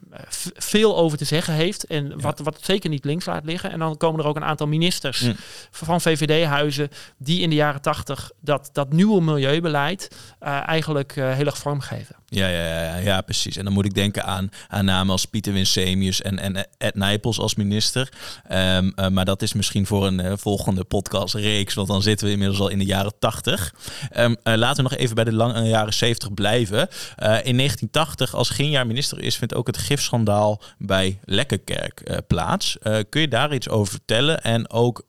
veel 0.56 0.98
over 0.98 1.18
te 1.18 1.26
zeggen 1.26 1.54
heeft. 1.54 1.84
En 1.84 2.08
ja. 2.08 2.16
wat, 2.16 2.40
wat 2.40 2.60
zeker 2.62 2.90
niet 2.90 3.06
links 3.06 3.26
laat 3.26 3.46
liggen. 3.46 3.72
En 3.72 3.80
dan 3.80 3.98
komen 3.98 4.20
er 4.20 4.28
ook 4.28 4.36
een 4.36 4.44
aantal 4.44 4.68
ministers 4.68 5.22
mm. 5.22 5.36
van 5.72 6.02
VVD-huizen 6.02 6.90
die 7.18 7.42
in 7.42 7.50
de 7.50 7.56
jaren 7.56 7.82
tachtig 7.82 8.32
dat, 8.42 8.70
dat 8.74 8.94
nieuwe 8.94 9.22
milieubeleid 9.22 10.16
eigenlijk 10.40 11.16
heel 11.16 11.46
erg 11.46 11.58
vormgeven. 11.58 12.16
Ja, 12.36 12.48
ja, 12.48 12.84
ja, 12.84 12.96
ja, 12.96 13.22
precies. 13.22 13.58
En 13.58 13.64
dan 13.64 13.74
moet 13.74 13.86
ik 13.86 13.94
denken 13.94 14.26
aan, 14.26 14.50
namen 14.82 15.12
als 15.12 15.26
Pieter 15.26 15.54
Winsemius 15.54 16.22
en, 16.22 16.40
en 16.40 16.68
Ed 16.78 16.96
Nijpels 16.96 17.40
als 17.40 17.56
minister. 17.56 18.10
Ehm, 18.48 18.92
eh, 18.96 19.08
maar 19.08 19.26
dat 19.26 19.42
is 19.42 19.54
misschien 19.54 19.86
voor 19.86 20.06
een 20.06 20.20
uh, 20.20 20.34
volgende 20.36 20.84
podcastreeks, 20.84 21.74
want 21.74 21.88
dan 21.88 22.02
zitten 22.02 22.26
we 22.26 22.34
inmiddels 22.34 22.60
al 22.60 22.70
in 22.70 22.80
de 22.80 22.86
jaren 22.86 23.14
80. 23.20 23.74
Um, 24.18 24.32
uh, 24.44 24.56
laten 24.56 24.84
we 24.84 24.90
nog 24.90 25.00
even 25.00 25.16
bij 25.16 25.24
de 25.24 25.34
lange 25.34 25.68
jaren 25.68 25.94
70 25.94 26.34
blijven. 26.34 26.80
in 27.18 27.58
1980, 27.58 28.36
als 28.36 28.50
geen 28.50 28.70
jaar 28.70 28.88
minister 28.88 29.20
is, 29.20 29.38
vindt 29.38 29.54
ook 29.54 29.68
het 29.68 29.78
gifschandaal 29.78 30.62
bij 30.78 31.20
Lekkerkerk 31.24 32.22
plaats. 32.28 32.78
kun 33.10 33.22
je 33.22 33.28
daar 33.28 33.54
iets 33.54 33.70
over 33.70 33.92
vertellen 33.92 34.42
en 34.42 34.70
ook 34.70 35.06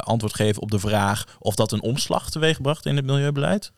antwoord 0.00 0.34
geven 0.34 0.62
op 0.62 0.70
de 0.70 0.78
vraag 0.78 1.24
of 1.38 1.54
dat 1.54 1.72
een 1.72 1.82
omslag 1.82 2.30
teweegbracht 2.30 2.86
in 2.86 2.96
het 2.96 3.04
milieubeleid? 3.04 3.72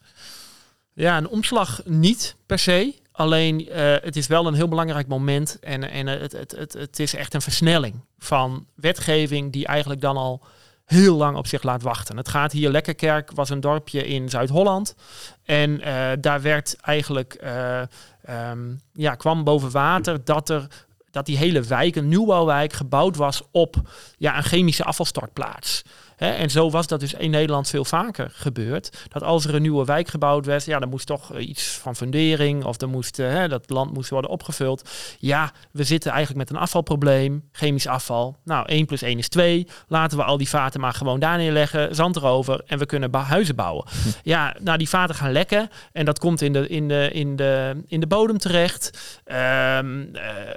Ja, 1.00 1.16
een 1.16 1.28
omslag 1.28 1.80
niet 1.84 2.36
per 2.46 2.58
se. 2.58 2.94
Alleen 3.12 3.60
uh, 3.60 3.94
het 4.00 4.16
is 4.16 4.26
wel 4.26 4.46
een 4.46 4.54
heel 4.54 4.68
belangrijk 4.68 5.06
moment 5.06 5.58
en, 5.60 5.90
en 5.90 6.06
het, 6.06 6.32
het, 6.32 6.50
het, 6.50 6.72
het 6.72 6.98
is 6.98 7.14
echt 7.14 7.34
een 7.34 7.40
versnelling 7.40 7.94
van 8.18 8.66
wetgeving 8.74 9.52
die 9.52 9.66
eigenlijk 9.66 10.00
dan 10.00 10.16
al 10.16 10.40
heel 10.84 11.16
lang 11.16 11.36
op 11.36 11.46
zich 11.46 11.62
laat 11.62 11.82
wachten. 11.82 12.16
Het 12.16 12.28
gaat 12.28 12.52
hier, 12.52 12.70
Lekkerkerk 12.70 13.30
was 13.34 13.50
een 13.50 13.60
dorpje 13.60 14.06
in 14.06 14.28
Zuid-Holland. 14.28 14.94
En 15.44 15.70
uh, 15.70 16.10
daar 16.20 16.42
werd 16.42 16.76
eigenlijk, 16.80 17.44
um, 18.50 18.80
ja, 18.92 19.14
kwam 19.14 19.44
boven 19.44 19.70
water 19.70 20.24
dat 20.24 20.48
er 20.48 20.66
dat 21.10 21.26
die 21.26 21.36
hele 21.36 21.62
wijk, 21.62 21.96
een 21.96 22.08
nieuwbouwwijk, 22.08 22.72
gebouwd 22.72 23.16
was 23.16 23.42
op 23.50 23.76
ja, 24.18 24.36
een 24.36 24.42
chemische 24.42 24.84
afvalstortplaats 24.84 25.82
en 26.28 26.50
zo 26.50 26.70
was 26.70 26.87
dat 26.87 27.00
dus 27.00 27.14
in 27.14 27.30
Nederland 27.30 27.68
veel 27.68 27.85
vaker 27.85 28.30
gebeurd. 28.35 29.06
Dat 29.09 29.22
als 29.22 29.44
er 29.44 29.54
een 29.54 29.62
nieuwe 29.62 29.85
wijk 29.85 30.09
gebouwd 30.09 30.46
werd, 30.46 30.64
ja, 30.64 30.78
dan 30.78 30.88
moest 30.88 31.06
toch 31.06 31.35
eh, 31.35 31.48
iets 31.48 31.68
van 31.68 31.96
fundering 31.96 32.64
of 32.64 32.80
er 32.80 32.88
moest, 32.88 33.18
uh, 33.18 33.48
dat 33.48 33.70
land 33.70 33.92
moest 33.92 34.11
worden 34.11 34.30
opgevuld. 34.30 34.90
Ja, 35.18 35.52
we 35.72 35.85
zitten 35.85 36.11
eigenlijk 36.11 36.48
met 36.48 36.56
een 36.56 36.62
afvalprobleem, 36.62 37.48
chemisch 37.52 37.87
afval. 37.87 38.37
Nou, 38.44 38.66
1 38.66 38.87
plus 38.87 39.02
1 39.02 39.18
is 39.18 39.28
2. 39.28 39.66
Laten 39.88 40.18
we 40.18 40.24
al 40.24 40.37
die 40.37 40.48
vaten 40.48 40.80
maar 40.80 40.92
gewoon 40.92 41.20
daar 41.20 41.37
neerleggen, 41.37 41.94
zand 41.94 42.16
erover 42.16 42.62
en 42.66 42.78
we 42.78 42.87
kunnen 42.87 43.14
huizen 43.14 43.56
bouwen. 43.56 43.85
Ja, 44.22 44.56
nou, 44.61 44.78
die 44.78 44.88
vaten 44.88 45.14
gaan 45.14 45.33
lekken 45.33 45.68
en 45.92 46.04
dat 46.04 46.18
komt 46.18 46.40
in 46.40 46.52
de, 46.52 46.68
in 46.68 46.88
de, 46.88 47.11
in 47.12 47.37
de, 47.37 47.83
in 47.87 48.00
de 48.00 48.06
bodem 48.06 48.38
terecht. 48.38 49.20
Um, 49.76 50.11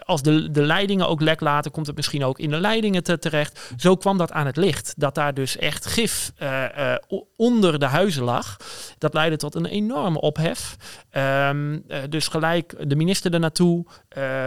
als 0.06 0.22
de, 0.22 0.52
de 0.52 0.62
leidingen 0.62 1.08
ook 1.08 1.22
lek 1.22 1.40
laten, 1.40 1.72
komt 1.72 1.88
het 1.88 1.96
misschien 1.96 2.24
ook 2.24 2.40
in 2.40 2.50
de 2.50 2.60
leidingen 2.60 3.04
te, 3.04 3.20
terecht. 3.20 3.74
Zo 3.78 3.96
kwam 3.96 4.18
dat 4.18 4.32
aan 4.32 4.46
het 4.46 4.58
licht. 4.58 4.94
Dat 4.98 5.16
daar 5.16 5.34
dus 5.34 5.53
dus 5.54 5.62
echt 5.62 5.86
gif 5.86 6.32
uh, 6.42 6.66
uh, 6.78 6.96
onder 7.38 7.80
de 7.80 7.86
huizen 7.86 8.24
lag. 8.24 8.58
Dat 8.98 9.14
leidde 9.14 9.38
tot 9.38 9.56
een 9.56 9.66
enorme 9.66 10.22
ophef. 10.22 10.76
Um, 11.12 11.74
uh, 11.74 11.98
dus 12.10 12.28
gelijk 12.28 12.90
de 12.90 12.96
minister 12.96 13.34
er 13.34 13.40
naartoe, 13.40 13.86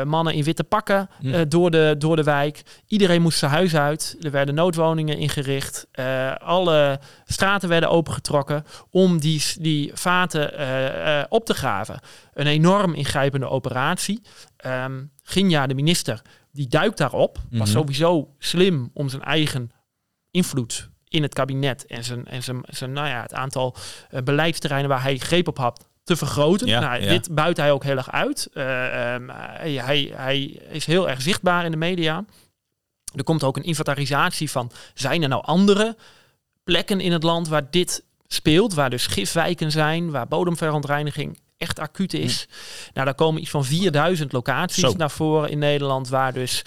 mannen 0.05 0.35
in 0.35 0.43
witte 0.43 0.65
pakken 0.65 1.09
hm. 1.21 1.49
door, 1.49 1.71
de, 1.71 1.95
door 1.99 2.17
de 2.17 2.23
wijk. 2.23 2.63
Iedereen 2.87 3.23
moest 3.23 3.39
zijn 3.39 3.51
huis 3.51 3.77
uit. 3.77 4.17
Er 4.21 4.31
werden 4.31 4.55
noodwoningen 4.55 5.19
ingericht. 5.19 5.87
alle 6.39 7.01
straten 7.25 7.69
werden 7.69 7.91
opengetrokken 7.91 8.65
om 8.91 9.21
die, 9.21 9.43
die 9.61 9.91
vaten 9.95 10.51
op 11.29 11.45
te 11.47 11.55
graven. 11.55 12.01
Een 12.35 12.47
enorm 12.47 12.95
ingrijpende 12.95 13.49
operatie. 13.49 14.23
Um, 14.67 15.11
Ginja, 15.23 15.67
de 15.67 15.75
minister, 15.75 16.23
die 16.53 16.69
duikt 16.69 16.99
daarop. 16.99 17.39
Was 17.51 17.69
mhm. 17.69 17.79
sowieso 17.79 18.35
slim 18.39 18.91
om 18.93 19.09
zijn 19.09 19.23
eigen 19.23 19.71
invloed 20.31 20.91
in 21.09 21.23
het 21.23 21.35
kabinet 21.35 21.87
en 21.87 22.05
zijn, 22.05 22.27
en 22.27 22.43
zijn, 22.43 22.61
zijn 22.67 22.93
nou 22.93 23.09
ja, 23.09 23.23
het 23.23 23.35
aantal 23.35 23.75
uh, 24.11 24.21
beleidsterreinen 24.21 24.91
waar 24.91 25.03
hij 25.03 25.19
greep 25.19 25.49
op 25.49 25.59
had 25.59 25.87
te 26.05 26.17
vergroten. 26.17 26.67
Ja, 26.67 26.81
nou, 26.81 27.01
Dit 27.01 27.35
buit 27.35 27.57
hij 27.57 27.73
ook 27.73 27.85
heel 27.85 27.97
erg 27.97 28.11
uit. 28.11 28.49
Uh, 28.55 28.65
hij, 29.85 30.13
hij 30.15 30.61
is 30.71 30.87
heel 30.87 31.09
erg 31.09 31.23
zichtbaar 31.23 31.65
in 31.65 31.71
de 31.71 31.77
media. 31.77 32.25
Er 33.15 33.25
komt 33.25 33.45
ook 33.45 33.57
een 33.57 33.63
inventarisatie 33.63 34.51
van, 34.51 34.71
zijn 34.95 35.23
er 35.23 35.29
nou 35.29 35.45
andere 35.45 35.97
plekken 36.65 37.01
in 37.01 37.13
het 37.13 37.23
land 37.23 37.49
waar 37.49 37.71
dit 37.71 38.05
speelt, 38.27 38.75
waar 38.75 38.91
dus 38.91 39.07
gifwijken 39.07 39.71
zijn, 39.71 40.11
waar 40.11 40.29
bodemverontreiniging 40.29 41.39
echt 41.59 41.79
acuut 41.79 42.15
is. 42.15 42.49
Nou, 42.95 43.07
daar 43.07 43.15
komen 43.15 43.41
iets 43.41 43.51
van 43.51 43.65
4000 43.65 44.33
locaties 44.33 44.95
naar 44.95 45.11
voren 45.11 45.51
in 45.51 45.59
Nederland 45.59 46.09
waar 46.09 46.33
dus 46.33 46.65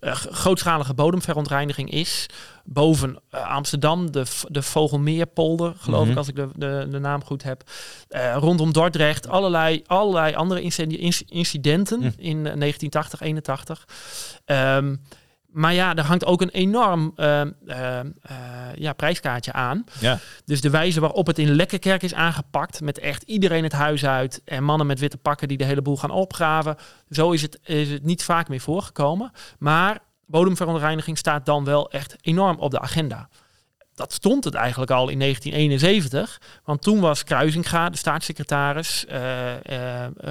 uh, 0.00 0.14
grootschalige 0.14 0.94
bodemverontreiniging 0.94 1.90
is. 1.90 2.26
Boven 2.64 3.18
uh, 3.34 3.48
Amsterdam, 3.48 4.10
de, 4.10 4.24
de 4.48 4.62
Vogelmeerpolder, 4.62 5.74
geloof 5.78 6.02
ik, 6.02 6.08
mhm. 6.08 6.18
als 6.18 6.28
ik 6.28 6.36
de, 6.36 6.48
de, 6.54 6.86
de 6.90 6.98
naam 6.98 7.24
goed 7.24 7.42
heb. 7.42 7.62
Uh, 8.10 8.36
rondom 8.36 8.72
Dordrecht, 8.72 9.28
allerlei, 9.28 9.82
allerlei 9.86 10.34
andere 10.34 10.60
incidenten 11.26 11.98
mhm. 11.98 12.10
in 12.16 12.42
1980, 12.42 13.20
81. 13.20 13.86
Um, 14.46 15.00
maar 15.52 15.74
ja, 15.74 15.94
er 15.94 16.04
hangt 16.04 16.24
ook 16.24 16.40
een 16.40 16.50
enorm 16.50 17.12
uh, 17.16 17.40
uh, 17.66 18.00
ja, 18.74 18.92
prijskaartje 18.92 19.52
aan. 19.52 19.84
Ja. 20.00 20.18
Dus 20.44 20.60
de 20.60 20.70
wijze 20.70 21.00
waarop 21.00 21.26
het 21.26 21.38
in 21.38 21.54
Lekkerkerk 21.54 22.02
is 22.02 22.14
aangepakt, 22.14 22.80
met 22.80 22.98
echt 22.98 23.22
iedereen 23.22 23.62
het 23.62 23.72
huis 23.72 24.04
uit 24.04 24.42
en 24.44 24.64
mannen 24.64 24.86
met 24.86 24.98
witte 24.98 25.16
pakken 25.16 25.48
die 25.48 25.56
de 25.56 25.64
hele 25.64 25.82
boel 25.82 25.96
gaan 25.96 26.10
opgraven, 26.10 26.76
zo 27.10 27.30
is 27.30 27.42
het, 27.42 27.58
is 27.64 27.90
het 27.90 28.04
niet 28.04 28.22
vaak 28.22 28.48
meer 28.48 28.60
voorgekomen. 28.60 29.32
Maar 29.58 29.98
bodemverontreiniging 30.26 31.18
staat 31.18 31.46
dan 31.46 31.64
wel 31.64 31.90
echt 31.90 32.16
enorm 32.20 32.58
op 32.58 32.70
de 32.70 32.80
agenda. 32.80 33.28
Dat 33.94 34.12
stond 34.12 34.44
het 34.44 34.54
eigenlijk 34.54 34.90
al 34.90 35.08
in 35.08 35.18
1971, 35.18 36.40
want 36.64 36.82
toen 36.82 37.00
was 37.00 37.24
Kruisinga, 37.24 37.90
de 37.90 37.96
staatssecretaris 37.96 39.06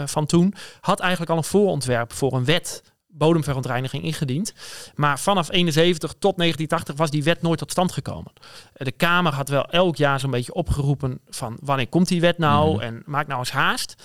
van 0.05 0.25
toen, 0.25 0.53
had 0.82 0.99
eigenlijk 0.99 1.32
al 1.32 1.38
een 1.38 1.43
voorontwerp 1.43 2.13
voor 2.13 2.34
een 2.34 2.45
wet 2.45 2.82
bodemverontreiniging 3.19 4.03
ingediend. 4.03 4.53
Maar 4.95 5.19
vanaf 5.19 5.51
71 5.51 6.13
tot 6.19 6.38
1980 6.38 6.95
was 6.95 7.10
die 7.10 7.23
wet 7.23 7.41
nooit 7.41 7.60
tot 7.60 7.71
stand 7.71 7.91
gekomen. 7.91 8.32
Eh, 8.73 8.86
de 8.86 8.91
Kamer 8.91 9.34
had 9.34 9.49
wel 9.49 9.65
elk 9.65 9.95
jaar 9.95 10.19
zo'n 10.19 10.32
beetje 10.32 10.53
opgeroepen 10.53 11.19
van 11.29 11.58
wanneer 11.62 11.88
komt 11.88 12.08
die 12.08 12.21
wet 12.21 12.38
nou 12.38 12.73
mhm. 12.73 12.82
en 12.82 13.03
maak 13.05 13.27
nou 13.27 13.39
eens 13.39 13.51
haast. 13.51 13.95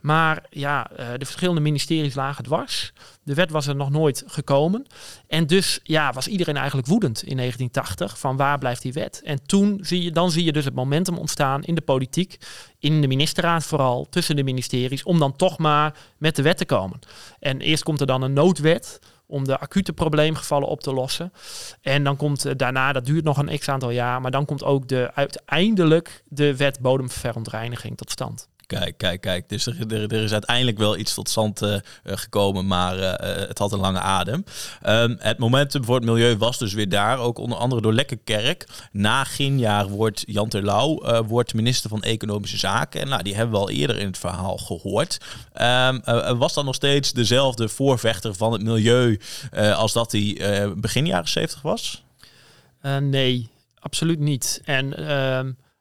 Maar 0.00 0.44
ja, 0.50 0.90
eh, 0.90 1.06
de 1.16 1.24
verschillende 1.24 1.60
ministeries 1.60 2.14
lagen 2.14 2.44
dwars. 2.44 2.92
De 3.22 3.34
wet 3.34 3.50
was 3.50 3.66
er 3.66 3.76
nog 3.76 3.90
nooit 3.90 4.24
gekomen. 4.26 4.86
En 5.26 5.46
dus 5.46 5.80
ja, 5.82 6.12
was 6.12 6.28
iedereen 6.28 6.56
eigenlijk 6.56 6.86
woedend 6.88 7.22
in 7.22 7.36
1980 7.36 8.18
van 8.18 8.36
waar 8.36 8.58
blijft 8.58 8.82
die 8.82 8.92
wet? 8.92 9.20
En 9.24 9.46
toen 9.46 9.78
zie 9.82 10.02
je, 10.02 10.10
dan 10.10 10.30
zie 10.30 10.44
je 10.44 10.52
dus 10.52 10.64
het 10.64 10.74
momentum 10.74 11.18
ontstaan 11.18 11.62
in 11.62 11.74
de 11.74 11.80
politiek, 11.80 12.38
in 12.78 13.00
de 13.00 13.06
ministerraad 13.06 13.64
vooral, 13.64 14.06
tussen 14.10 14.36
de 14.36 14.42
ministeries, 14.42 15.02
om 15.02 15.18
dan 15.18 15.36
toch 15.36 15.58
maar 15.58 15.94
met 16.18 16.36
de 16.36 16.42
wet 16.42 16.56
te 16.56 16.64
komen. 16.64 16.98
En 17.38 17.60
eerst 17.60 17.82
komt 17.82 18.00
er 18.00 18.06
dan 18.06 18.22
een 18.22 18.32
noodwet 18.32 18.98
om 19.26 19.44
de 19.44 19.58
acute 19.58 19.92
probleemgevallen 19.92 20.68
op 20.68 20.80
te 20.80 20.92
lossen. 20.92 21.32
En 21.80 22.04
dan 22.04 22.16
komt 22.16 22.46
uh, 22.46 22.52
daarna, 22.56 22.92
dat 22.92 23.06
duurt 23.06 23.24
nog 23.24 23.38
een 23.38 23.58
x 23.58 23.68
aantal 23.68 23.90
jaar, 23.90 24.20
maar 24.20 24.30
dan 24.30 24.44
komt 24.44 24.64
ook 24.64 24.88
de, 24.88 25.10
uiteindelijk 25.14 26.22
de 26.28 26.56
wet 26.56 26.80
bodemverontreiniging 26.80 27.96
tot 27.96 28.10
stand. 28.10 28.48
Kijk, 28.66 28.98
kijk, 28.98 29.20
kijk. 29.20 29.48
Dus 29.48 29.66
er, 29.66 29.92
er, 29.92 30.12
is 30.12 30.32
uiteindelijk 30.32 30.78
wel 30.78 30.96
iets 30.96 31.14
tot 31.14 31.28
stand 31.28 31.62
uh, 31.62 31.76
gekomen, 32.04 32.66
maar 32.66 32.98
uh, 32.98 33.12
het 33.48 33.58
had 33.58 33.72
een 33.72 33.78
lange 33.78 34.00
adem. 34.00 34.44
Um, 34.86 35.16
het 35.18 35.38
momentum 35.38 35.84
voor 35.84 35.94
het 35.94 36.04
milieu 36.04 36.36
was 36.36 36.58
dus 36.58 36.72
weer 36.72 36.88
daar, 36.88 37.18
ook 37.18 37.38
onder 37.38 37.58
andere 37.58 37.82
door 37.82 37.92
Lekkerkerk. 37.92 38.66
Na 38.92 39.24
Ginjaar 39.24 39.88
wordt 39.88 40.22
Jan 40.26 40.48
Terlouw 40.48 41.22
wordt 41.22 41.54
minister 41.54 41.90
van 41.90 42.02
Economische 42.02 42.58
Zaken. 42.58 43.00
En 43.00 43.08
nou, 43.08 43.22
die 43.22 43.34
hebben 43.34 43.54
we 43.54 43.60
al 43.60 43.70
eerder 43.70 43.98
in 43.98 44.06
het 44.06 44.18
verhaal 44.18 44.56
gehoord. 44.56 45.18
Um, 45.62 46.38
was 46.38 46.54
dan 46.54 46.64
nog 46.64 46.74
steeds 46.74 47.12
dezelfde 47.12 47.68
voorvechter 47.68 48.34
van 48.34 48.52
het 48.52 48.62
milieu 48.62 49.20
als 49.74 49.92
dat 49.92 50.12
hij 50.12 50.38
begin 50.76 51.06
jaren 51.06 51.28
70 51.28 51.62
was? 51.62 52.04
nee, 53.00 53.48
absoluut 53.78 54.18
niet. 54.18 54.60
En... 54.64 54.94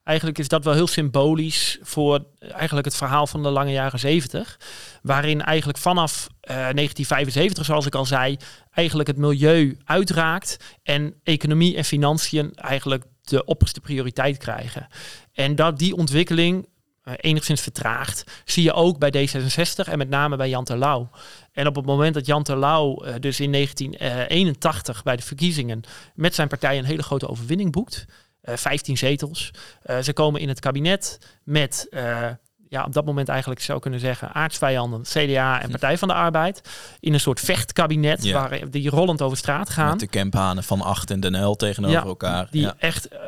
Eigenlijk 0.06 0.38
is 0.38 0.48
dat 0.48 0.64
wel 0.64 0.74
heel 0.74 0.88
symbolisch 0.88 1.78
voor 1.82 2.26
eigenlijk 2.40 2.86
het 2.86 2.96
verhaal 2.96 3.28
van 3.28 3.44
de 3.44 3.50
lange 3.50 3.72
jaren 3.72 4.00
70. 4.00 4.60
Waarin 5.02 5.42
eigenlijk 5.42 5.78
vanaf 5.78 6.28
uh, 6.28 6.70
eh, 6.70 6.76
1975, 6.76 7.66
zoals 7.66 7.86
ik 7.86 7.96
al 7.96 8.06
zei, 8.06 8.38
eigenlijk 8.72 9.08
het 9.08 9.18
milieu 9.18 9.78
uitraakt. 9.86 10.78
En 10.84 11.14
economie 11.24 11.76
en 11.76 11.86
financiën 11.86 12.54
eigenlijk 12.56 13.04
de 13.22 13.46
opperste 13.46 13.80
prioriteit 13.80 14.38
krijgen. 14.38 14.88
En 15.34 15.56
dat 15.56 15.80
die 15.80 15.96
ontwikkeling 15.96 16.68
uh, 17.04 17.14
enigszins 17.18 17.62
vertraagt, 17.62 18.42
zie 18.46 18.64
je 18.64 18.74
ook 18.74 19.00
bij 19.00 19.28
D66 19.28 19.90
en 19.90 19.98
met 19.98 20.10
name 20.10 20.36
bij 20.36 20.50
Jan 20.50 20.64
Terlouw. 20.64 21.10
En 21.52 21.68
op 21.68 21.76
het 21.76 21.86
moment 21.86 22.14
dat 22.14 22.26
Jan 22.26 22.44
Terlouw 22.44 23.06
uh, 23.06 23.14
dus 23.20 23.40
in 23.40 23.52
1981 23.52 25.04
bij 25.04 25.16
de 25.16 25.24
verkiezingen 25.24 25.82
met 26.16 26.36
zijn 26.36 26.48
partij 26.48 26.78
een 26.78 26.86
hele 26.86 27.04
grote 27.04 27.28
overwinning 27.28 27.72
boekt, 27.72 28.06
15 28.46 28.94
eh, 28.94 29.00
zetels. 29.00 29.52
Eh, 29.82 30.00
ze 30.00 30.14
komen 30.14 30.42
in 30.42 30.48
het 30.48 30.60
kabinet 30.60 31.20
met 31.44 31.88
eh, 31.90 32.32
ja, 32.76 32.84
op 32.84 32.94
dat 32.94 33.06
moment 33.06 33.30
eigenlijk 33.30 33.62
zou 33.62 33.80
kunnen 33.80 34.00
zeggen, 34.00 34.34
aardsvijanden, 34.34 35.02
CDA 35.02 35.62
en 35.62 35.70
Partij 35.70 35.98
van 35.98 36.08
de 36.08 36.14
Arbeid, 36.14 36.62
in 37.00 37.14
een 37.14 37.20
soort 37.20 37.40
vechtkabinet 37.40 38.32
waar 38.32 38.70
die 38.70 38.90
rollend 38.90 39.22
over 39.22 39.38
straat 39.38 39.70
gaan. 39.70 39.90
Met 39.90 40.00
de 40.00 40.08
campanen 40.08 40.64
van 40.64 40.82
Acht 40.82 41.12
en 41.12 41.20
Den 41.20 41.46
L 41.46 41.56
tegenover 41.56 42.06
elkaar. 42.08 42.48
Die 42.52 42.72
echt 42.78 43.14
uh, 43.14 43.20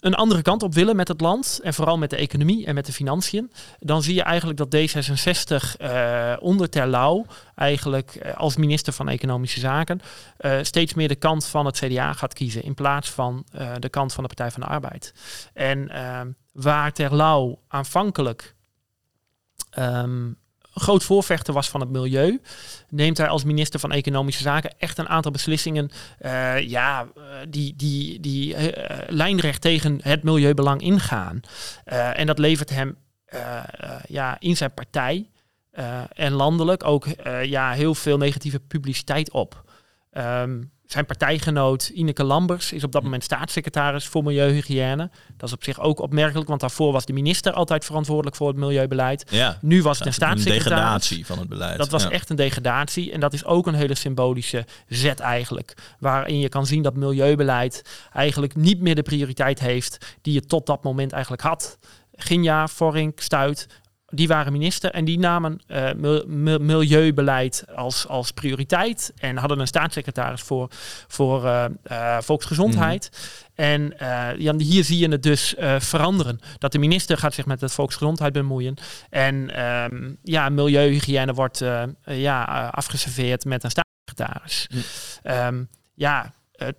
een 0.00 0.14
andere 0.14 0.42
kant 0.42 0.62
op 0.62 0.74
willen 0.74 0.96
met 0.96 1.08
het 1.08 1.20
land 1.20 1.60
en 1.62 1.74
vooral 1.74 1.98
met 1.98 2.10
de 2.10 2.16
economie 2.16 2.66
en 2.66 2.74
met 2.74 2.86
de 2.86 2.92
financiën. 2.92 3.52
Dan 3.78 4.02
zie 4.02 4.14
je 4.14 4.22
eigenlijk 4.22 4.58
dat 4.58 4.76
D66 4.76 5.80
uh, 5.80 6.32
onder 6.40 6.68
Terlouw 6.68 7.26
eigenlijk 7.54 8.20
uh, 8.22 8.34
als 8.36 8.56
minister 8.56 8.92
van 8.92 9.08
Economische 9.08 9.60
Zaken 9.60 10.00
steeds 10.62 10.94
meer 10.94 11.08
de 11.08 11.14
kant 11.14 11.46
van 11.46 11.66
het 11.66 11.78
CDA 11.78 12.12
gaat 12.12 12.34
kiezen 12.34 12.62
in 12.62 12.74
plaats 12.74 13.10
van 13.10 13.44
de 13.78 13.88
kant 13.88 14.12
van 14.12 14.22
de 14.22 14.28
Partij 14.28 14.50
van 14.50 14.60
de 14.60 14.68
Arbeid. 14.68 15.14
En 15.52 15.88
ehm, 15.88 16.28
waar 16.52 16.92
Terlouw 16.92 17.58
aanvankelijk 17.68 18.53
um, 19.78 20.36
groot 20.74 21.04
voorvechter 21.04 21.54
was 21.54 21.68
van 21.68 21.80
het 21.80 21.90
milieu, 21.90 22.40
neemt 22.88 23.18
hij 23.18 23.28
als 23.28 23.44
minister 23.44 23.80
van 23.80 23.92
Economische 23.92 24.42
Zaken 24.42 24.74
echt 24.78 24.98
een 24.98 25.08
aantal 25.08 25.32
beslissingen 25.32 25.90
uh, 26.20 26.60
ja, 26.60 27.08
eh, 27.16 27.22
die, 27.48 27.76
die, 27.76 28.20
die 28.20 28.54
uh, 28.54 28.68
lijnrecht 29.08 29.60
tegen 29.60 29.98
het 30.02 30.22
milieubelang 30.22 30.80
ingaan. 30.80 31.40
En 31.84 32.26
dat 32.26 32.38
levert 32.38 32.70
hem 32.70 32.96
ja, 34.06 34.36
in 34.38 34.56
zijn 34.56 34.74
partij 34.74 35.30
en 36.12 36.32
landelijk 36.32 36.84
ook 36.84 37.06
ja, 37.42 37.72
heel 37.72 37.94
veel 37.94 38.16
negatieve 38.16 38.60
publiciteit 38.60 39.30
op. 39.30 39.64
Um, 40.12 40.72
zijn 40.94 41.06
partijgenoot 41.06 41.90
Ineke 41.94 42.24
Lambers 42.24 42.72
is 42.72 42.84
op 42.84 42.92
dat 42.92 43.02
moment 43.02 43.24
staatssecretaris 43.24 44.06
voor 44.06 44.22
milieuhygiëne. 44.22 45.10
Dat 45.36 45.48
is 45.48 45.54
op 45.54 45.64
zich 45.64 45.80
ook 45.80 46.00
opmerkelijk, 46.00 46.48
want 46.48 46.60
daarvoor 46.60 46.92
was 46.92 47.04
de 47.04 47.12
minister 47.12 47.52
altijd 47.52 47.84
verantwoordelijk 47.84 48.36
voor 48.36 48.48
het 48.48 48.56
milieubeleid. 48.56 49.24
Ja, 49.30 49.58
nu 49.60 49.82
was 49.82 49.98
het 49.98 50.06
een 50.06 50.12
staatssecretaris. 50.12 50.64
Een 50.66 50.76
degradatie 50.76 51.26
van 51.26 51.38
het 51.38 51.48
beleid. 51.48 51.78
Dat 51.78 51.90
was 51.90 52.08
echt 52.08 52.30
een 52.30 52.36
degradatie 52.36 53.12
en 53.12 53.20
dat 53.20 53.32
is 53.32 53.44
ook 53.44 53.66
een 53.66 53.74
hele 53.74 53.94
symbolische 53.94 54.66
zet 54.88 55.20
eigenlijk. 55.20 55.74
Waarin 55.98 56.38
je 56.38 56.48
kan 56.48 56.66
zien 56.66 56.82
dat 56.82 56.94
milieubeleid 56.94 57.82
eigenlijk 58.12 58.56
niet 58.56 58.80
meer 58.80 58.94
de 58.94 59.02
prioriteit 59.02 59.60
heeft 59.60 60.16
die 60.22 60.34
je 60.34 60.46
tot 60.46 60.66
dat 60.66 60.82
moment 60.82 61.12
eigenlijk 61.12 61.42
had. 61.42 61.78
Ginja, 62.16 62.68
Vorink, 62.68 63.20
Stuit 63.20 63.66
die 64.14 64.28
waren 64.28 64.52
minister 64.52 64.90
en 64.90 65.04
die 65.04 65.18
namen 65.18 65.60
uh, 65.66 66.58
milieubeleid 66.58 67.64
als, 67.74 68.06
als 68.08 68.30
prioriteit 68.30 69.12
en 69.18 69.36
hadden 69.36 69.58
een 69.58 69.66
staatssecretaris 69.66 70.40
voor, 70.40 70.68
voor 71.08 71.44
uh, 71.44 71.64
uh, 71.90 72.18
volksgezondheid. 72.20 73.10
Mhm. 73.12 73.22
En 73.54 73.94
ja, 74.38 74.56
hier 74.56 74.84
zie 74.84 74.98
je 74.98 75.08
het 75.08 75.22
dus 75.22 75.54
veranderen. 75.78 76.40
Dat 76.58 76.72
de 76.72 76.78
minister 76.78 77.18
gaat 77.18 77.34
zich 77.34 77.46
met 77.46 77.60
de 77.60 77.68
volksgezondheid 77.68 78.32
bemoeien. 78.32 78.76
En 79.10 79.64
um, 79.64 80.18
ja, 80.22 80.48
milieuhygiëne 80.48 81.34
wordt 81.34 81.64
ja, 82.04 82.68
afgeserveerd 82.72 83.44
met 83.44 83.64
een 83.64 83.70
staatssecretaris. 83.70 84.68
Mm. 85.22 85.68
ja, 85.94 86.32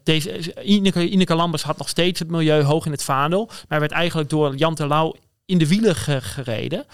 deze, 0.04 0.64
Ineke, 0.64 1.10
Ineke 1.10 1.36
Lambers 1.36 1.64
had 1.64 1.78
nog 1.78 1.90
steeds 1.90 2.20
het 2.20 2.30
milieu 2.30 2.64
hoog 2.64 2.86
in 2.86 2.92
het 2.92 3.04
vaandel. 3.04 3.50
Maar 3.68 3.80
werd 3.80 3.92
eigenlijk 3.92 4.30
door 4.30 4.56
Jan 4.56 4.76
Terlouw 4.76 5.16
in 5.46 5.58
de 5.58 5.68
wielen 5.68 5.96
gereden. 5.96 6.86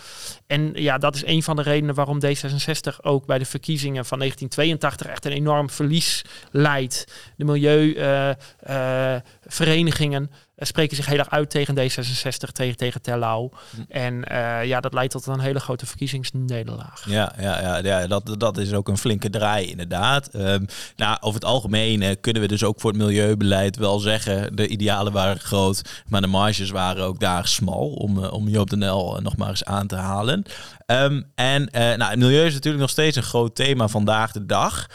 En 0.48 0.72
ja, 0.74 0.98
dat 0.98 1.16
is 1.16 1.26
een 1.26 1.44
van 1.44 1.56
de 1.56 1.62
redenen 1.62 1.96
waarom 1.96 2.20
D66 2.26 3.02
ook 3.02 3.26
bij 3.26 3.38
de 3.38 3.46
verkiezingen 3.46 4.06
van 4.06 4.18
1982 4.18 5.08
echt 5.08 5.26
een 5.26 5.32
enorm 5.32 5.70
verlies 5.70 6.22
leidt. 6.52 7.06
De 7.36 7.46
milieuverenigingen 7.46 10.22
uh, 10.22 10.28
spreken 10.66 10.96
zich 10.96 11.06
heel 11.06 11.18
erg 11.18 11.30
uit 11.30 11.50
tegen 11.50 11.76
D66, 11.78 12.52
tegen, 12.52 12.78
tegen 12.78 13.02
Terlouw. 13.02 13.52
Hm. 13.76 13.82
En 13.88 14.14
uh, 14.32 14.66
ja, 14.66 14.80
dat 14.80 14.94
leidt 14.94 15.12
tot 15.12 15.26
een 15.26 15.40
hele 15.40 15.60
grote 15.60 15.86
verkiezingsnederlaag. 15.86 17.04
Ja, 17.06 17.34
ja, 17.40 17.62
ja, 17.62 17.78
ja 17.78 18.08
dat, 18.08 18.36
dat 18.38 18.58
is 18.58 18.74
ook 18.74 18.88
een 18.88 18.98
flinke 18.98 19.30
draai 19.30 19.66
inderdaad. 19.66 20.34
Um, 20.36 20.66
nou, 20.96 21.18
over 21.20 21.40
het 21.40 21.50
algemeen 21.50 22.02
uh, 22.02 22.10
kunnen 22.22 22.42
we 22.42 22.48
dus 22.48 22.64
ook 22.64 22.80
voor 22.80 22.92
het 22.92 23.00
milieubeleid 23.00 23.78
wel 23.78 24.00
zeggen... 24.00 24.56
de 24.56 24.68
idealen 24.68 25.14
waren 25.14 25.40
groot, 25.40 26.04
maar 26.08 26.22
de 26.22 26.28
marges 26.28 26.70
waren 26.70 27.04
ook 27.04 27.20
daar 27.20 27.48
smal... 27.48 27.90
om, 27.90 28.18
uh, 28.18 28.34
om 28.34 28.48
Joop 28.48 28.70
de 28.70 28.78
Nel 28.78 29.20
nog 29.22 29.38
maar 29.38 29.50
eens 29.50 29.66
aan 29.66 29.88
te 29.88 29.96
halen. 29.96 30.46
Um, 30.92 31.32
en 31.36 31.70
nou, 31.72 32.04
het 32.04 32.20
milieu 32.20 32.46
is 32.46 32.54
natuurlijk 32.54 32.82
nog 32.82 32.90
steeds 32.90 33.18
een 33.18 33.24
groot 33.24 33.56
thema 33.56 33.88
vandaag 33.88 34.32
de 34.32 34.46
dag. 34.46 34.88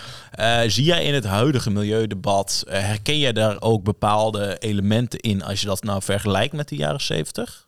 zie 0.67 0.85
jij 0.85 1.05
in 1.05 1.15
het 1.15 1.25
huidige 1.25 1.71
milieudebat, 1.71 2.65
herken 2.69 3.19
jij 3.19 3.33
daar 3.33 3.61
ook 3.61 3.85
bepaalde 3.85 4.59
elementen 4.59 5.19
in... 5.19 5.43
als 5.43 5.61
je 5.61 5.67
dat 5.67 5.83
nou 5.83 6.03
vergelijkt 6.03 6.55
met 6.55 6.69
de 6.69 6.77
jaren 6.77 7.01
70? 7.01 7.67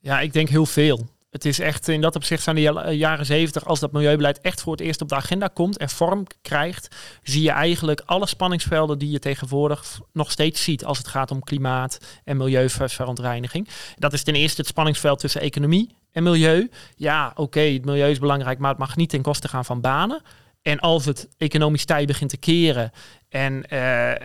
Ja, 0.00 0.20
ik 0.20 0.32
denk 0.32 0.48
heel 0.48 0.66
veel. 0.66 1.08
Het 1.32 1.44
is 1.44 1.58
echt 1.58 1.88
in 1.88 2.00
dat 2.00 2.16
opzicht 2.16 2.42
van 2.42 2.54
de 2.54 2.60
jaren 2.96 3.26
70, 3.26 3.64
als 3.64 3.80
dat 3.80 3.92
milieubeleid 3.92 4.40
echt 4.40 4.60
voor 4.60 4.72
het 4.72 4.80
eerst 4.80 5.00
op 5.00 5.08
de 5.08 5.14
agenda 5.14 5.48
komt 5.48 5.76
en 5.76 5.88
vorm 5.88 6.26
krijgt, 6.42 6.96
zie 7.22 7.42
je 7.42 7.50
eigenlijk 7.50 8.02
alle 8.06 8.26
spanningsvelden 8.26 8.98
die 8.98 9.10
je 9.10 9.18
tegenwoordig 9.18 10.00
nog 10.12 10.30
steeds 10.30 10.62
ziet 10.62 10.84
als 10.84 10.98
het 10.98 11.08
gaat 11.08 11.30
om 11.30 11.42
klimaat 11.42 11.98
en 12.24 12.36
milieuverontreiniging. 12.36 13.68
Dat 13.96 14.12
is 14.12 14.22
ten 14.22 14.34
eerste 14.34 14.60
het 14.60 14.70
spanningsveld 14.70 15.18
tussen 15.18 15.40
economie 15.40 16.00
en 16.12 16.22
milieu. 16.22 16.70
Ja, 16.96 17.32
oké, 17.34 17.60
het 17.60 17.84
milieu 17.84 18.10
is 18.10 18.18
belangrijk, 18.18 18.58
maar 18.58 18.70
het 18.70 18.78
mag 18.78 18.96
niet 18.96 19.10
ten 19.10 19.22
koste 19.22 19.48
gaan 19.48 19.64
van 19.64 19.80
banen. 19.80 20.22
En 20.62 20.80
als 20.80 21.04
het 21.04 21.28
economisch 21.36 21.84
tij 21.84 22.04
begint 22.04 22.30
te 22.30 22.36
keren 22.36 22.90
en 23.28 23.54
uh, 23.54 23.60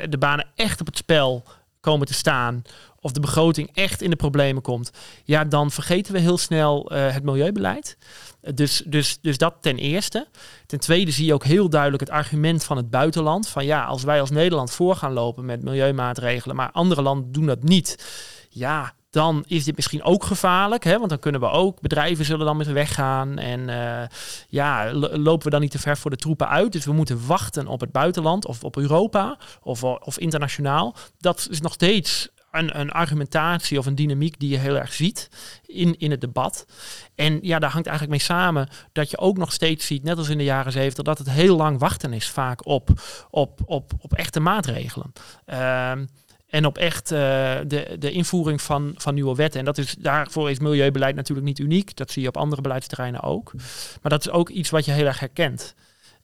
de 0.10 0.18
banen 0.20 0.48
echt 0.56 0.80
op 0.80 0.86
het 0.86 0.98
spel 0.98 1.44
komen 1.80 2.08
te 2.08 2.14
staan, 2.14 2.62
of 3.00 3.12
de 3.12 3.20
begroting 3.20 3.70
echt 3.74 4.02
in 4.02 4.10
de 4.10 4.16
problemen 4.16 4.62
komt, 4.62 4.92
ja, 5.24 5.44
dan 5.44 5.72
vergeten 5.72 6.14
we 6.14 6.20
heel 6.20 6.38
snel 6.38 6.94
uh, 6.94 7.14
het 7.14 7.24
milieubeleid. 7.24 7.98
Dus, 8.54 8.84
dus, 8.86 9.18
dus 9.22 9.38
dat 9.38 9.56
ten 9.62 9.78
eerste. 9.78 10.28
Ten 10.66 10.80
tweede 10.80 11.12
zie 11.12 11.26
je 11.26 11.34
ook 11.34 11.44
heel 11.44 11.70
duidelijk 11.70 12.04
het 12.04 12.12
argument 12.12 12.64
van 12.64 12.78
het 12.78 12.90
buitenland. 12.90 13.48
Van 13.48 13.66
ja, 13.66 13.84
als 13.84 14.04
wij 14.04 14.20
als 14.20 14.30
Nederland 14.30 14.72
voor 14.72 14.96
gaan 14.96 15.14
lopen 15.14 15.46
met 15.46 15.64
milieumaatregelen, 15.64 16.56
maar 16.56 16.72
andere 16.72 17.02
landen 17.02 17.32
doen 17.32 17.46
dat 17.46 17.64
niet. 17.64 18.06
Ja, 18.50 18.94
dan 19.10 19.44
is 19.48 19.64
dit 19.64 19.76
misschien 19.76 20.04
ook 20.04 20.24
gevaarlijk. 20.24 20.84
Hè? 20.84 20.98
Want 20.98 21.10
dan 21.10 21.20
kunnen 21.20 21.42
we 21.42 21.50
ook, 21.50 21.82
bedrijven 21.82 22.26
zullen 22.26 22.46
dan 22.46 22.58
met 22.58 22.68
weggaan. 22.68 23.38
En 23.38 23.60
uh, 23.60 24.02
ja, 24.48 24.94
lopen 24.94 25.44
we 25.44 25.50
dan 25.50 25.62
niet 25.62 25.72
te 25.72 25.80
ver 25.80 25.98
voor 25.98 26.12
de 26.12 26.18
troepen 26.18 26.50
uit. 26.50 26.72
Dus 26.72 26.86
we 26.86 26.94
moeten 26.94 27.28
wachten 27.28 27.68
op 27.68 27.80
het 27.80 27.92
buitenland 27.92 28.46
of 28.46 28.64
op 28.64 28.78
Europa 28.78 29.38
of, 29.62 29.84
of 29.84 30.20
internationaal. 30.20 30.96
Dat 31.18 31.48
is 31.52 31.62
nog 31.62 31.74
steeds 31.74 32.30
een, 32.52 32.80
een, 32.80 32.92
argumentatie 32.92 33.78
of 33.78 33.86
een 33.86 33.96
dynamiek 33.96 34.40
die 34.40 34.50
je 34.50 34.58
heel 34.58 34.78
erg 34.78 34.94
ziet 34.94 35.30
in, 35.66 36.00
in 36.00 36.12
het 36.12 36.22
debat. 36.22 36.66
En 37.16 37.40
ja, 37.42 37.60
daar 37.60 37.72
hangt 37.72 37.88
eigenlijk 37.88 38.18
mee 38.18 38.28
samen 38.38 38.70
dat 38.92 39.10
je 39.10 39.18
ook 39.18 39.38
nog 39.38 39.52
steeds 39.52 39.86
ziet, 39.86 40.04
net 40.04 40.18
als 40.18 40.30
in 40.30 40.38
de 40.38 40.44
jaren 40.44 40.72
zeventig, 40.72 41.04
dat 41.04 41.18
het 41.18 41.30
heel 41.30 41.56
lang 41.56 41.80
wachten 41.80 42.14
is 42.14 42.30
vaak 42.30 42.66
op, 42.66 42.90
op, 43.30 43.60
op, 43.66 43.92
op 44.00 44.14
echte 44.14 44.40
maatregelen. 44.40 45.14
Uh, 45.46 45.92
en 46.48 46.66
op 46.66 46.78
echt 46.78 47.12
uh, 47.12 47.20
de, 47.68 47.96
de 48.00 48.12
invoering 48.12 48.62
van, 48.62 48.94
van 48.98 49.14
nieuwe 49.14 49.36
wetten. 49.36 49.60
En 49.60 49.66
dat 49.66 49.78
is, 49.78 49.96
daarvoor 50.00 50.50
is 50.50 50.60
milieubeleid 50.60 51.16
natuurlijk 51.16 51.48
niet 51.48 51.60
uniek. 51.60 51.96
Dat 51.96 52.12
zie 52.12 52.22
je 52.22 52.28
op 52.28 52.38
andere 52.38 52.62
beleidsterreinen 52.62 53.22
ook. 53.22 53.54
Maar 54.02 54.12
dat 54.12 54.26
is 54.26 54.30
ook 54.30 54.50
iets 54.50 54.70
wat 54.70 54.86
je 54.86 54.92
heel 54.92 55.06
erg 55.06 55.20
herkent. 55.20 55.76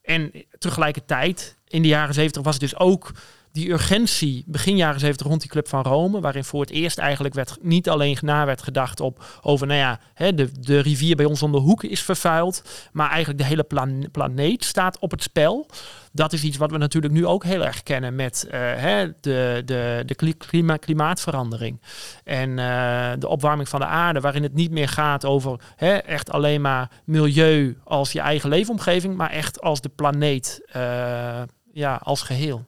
En 0.01 0.31
tegelijkertijd, 0.57 1.57
in 1.67 1.81
de 1.81 1.88
jaren 1.88 2.13
zeventig 2.13 2.43
was 2.43 2.53
het 2.53 2.62
dus 2.62 2.77
ook 2.79 3.12
die 3.53 3.71
urgentie 3.71 4.43
begin 4.47 4.77
jaren 4.77 4.99
70 4.99 5.27
rond 5.27 5.41
die 5.41 5.49
Club 5.49 5.67
van 5.67 5.81
Rome, 5.83 6.21
waarin 6.21 6.43
voor 6.43 6.61
het 6.61 6.69
eerst 6.69 6.97
eigenlijk 6.97 7.33
werd, 7.33 7.57
niet 7.61 7.89
alleen 7.89 8.17
na 8.21 8.45
werd 8.45 8.61
gedacht 8.61 8.99
op 8.99 9.25
over, 9.41 9.67
nou 9.67 9.79
ja, 9.79 9.99
hè, 10.13 10.33
de, 10.33 10.49
de 10.59 10.79
rivier 10.79 11.15
bij 11.15 11.25
ons 11.25 11.43
om 11.43 11.51
de 11.51 11.57
hoek 11.57 11.83
is 11.83 12.01
vervuild, 12.01 12.63
maar 12.91 13.09
eigenlijk 13.09 13.39
de 13.39 13.45
hele 13.45 14.07
planeet 14.11 14.63
staat 14.63 14.99
op 14.99 15.11
het 15.11 15.23
spel. 15.23 15.69
Dat 16.11 16.33
is 16.33 16.43
iets 16.43 16.57
wat 16.57 16.71
we 16.71 16.77
natuurlijk 16.77 17.13
nu 17.13 17.25
ook 17.25 17.43
heel 17.43 17.65
erg 17.65 17.83
kennen 17.83 18.15
met 18.15 18.45
uh, 18.45 18.51
hè, 18.53 19.07
de, 19.19 19.61
de, 19.65 20.03
de 20.05 20.33
klima 20.37 20.77
klimaatverandering 20.77 21.81
en 22.23 22.49
uh, 22.49 23.11
de 23.19 23.27
opwarming 23.27 23.69
van 23.69 23.79
de 23.79 23.85
aarde, 23.85 24.19
waarin 24.19 24.43
het 24.43 24.53
niet 24.53 24.71
meer 24.71 24.89
gaat 24.89 25.25
over 25.25 25.59
hè, 25.75 25.93
echt 25.93 26.31
alleen 26.31 26.61
maar 26.61 26.91
milieu 27.05 27.77
als 27.83 28.11
je 28.11 28.19
eigen 28.19 28.49
leefomgeving, 28.49 29.15
maar 29.15 29.29
echt 29.29 29.61
als 29.61 29.81
de 29.81 29.89
planeet 29.89 30.61
uh, 30.75 31.41
ja, 31.73 31.99
als 32.03 32.21
geheel. 32.21 32.65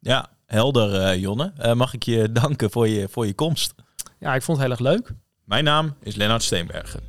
Ja, 0.00 0.30
helder 0.46 1.12
uh, 1.14 1.20
Jonne. 1.20 1.52
Uh, 1.60 1.72
mag 1.72 1.94
ik 1.94 2.02
je 2.02 2.32
danken 2.42 2.70
voor 2.70 2.88
je, 2.88 3.08
voor 3.08 3.26
je 3.26 3.34
komst. 3.34 3.74
Ja, 4.18 4.34
ik 4.34 4.42
vond 4.42 4.58
het 4.58 4.66
heel 4.66 4.76
erg 4.76 4.86
leuk. 4.94 5.12
Mijn 5.44 5.64
naam 5.64 5.94
is 6.02 6.14
Lennart 6.14 6.42
Steenbergen. 6.42 7.00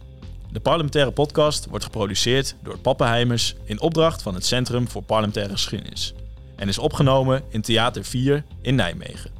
De 0.52 0.60
parlementaire 0.60 1.12
podcast 1.12 1.66
wordt 1.66 1.84
geproduceerd 1.86 2.56
door 2.64 2.78
Pappenheimers 2.78 3.56
in 3.64 3.82
opdracht 3.82 4.22
van 4.22 4.34
het 4.34 4.46
Centrum 4.46 4.88
voor 4.88 5.04
Parlementaire 5.04 5.52
Geschiedenis 5.52 6.14
en 6.56 6.68
is 6.68 6.78
opgenomen 6.78 7.44
in 7.50 7.62
Theater 7.62 8.04
4 8.04 8.44
in 8.62 8.76
Nijmegen. 8.76 9.32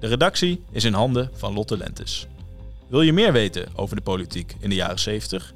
De 0.00 0.06
redactie 0.06 0.64
is 0.70 0.84
in 0.84 0.92
handen 0.92 1.30
van 1.34 1.54
Lotte 1.54 1.76
Lentes. 1.76 2.26
Wil 2.88 3.02
je 3.02 3.12
meer 3.12 3.32
weten 3.32 3.68
over 3.74 3.96
de 3.96 4.02
politiek 4.02 4.56
in 4.60 4.68
de 4.68 4.74
jaren 4.74 4.98
70? 4.98 5.54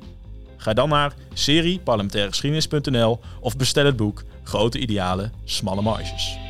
Ga 0.57 0.73
dan 0.73 0.89
naar 0.89 1.15
serie 1.35 1.81
of 3.41 3.57
bestel 3.57 3.85
het 3.85 3.97
boek 3.97 4.25
Grote 4.43 4.79
Idealen, 4.79 5.33
Smalle 5.45 5.83
Marges. 5.83 6.48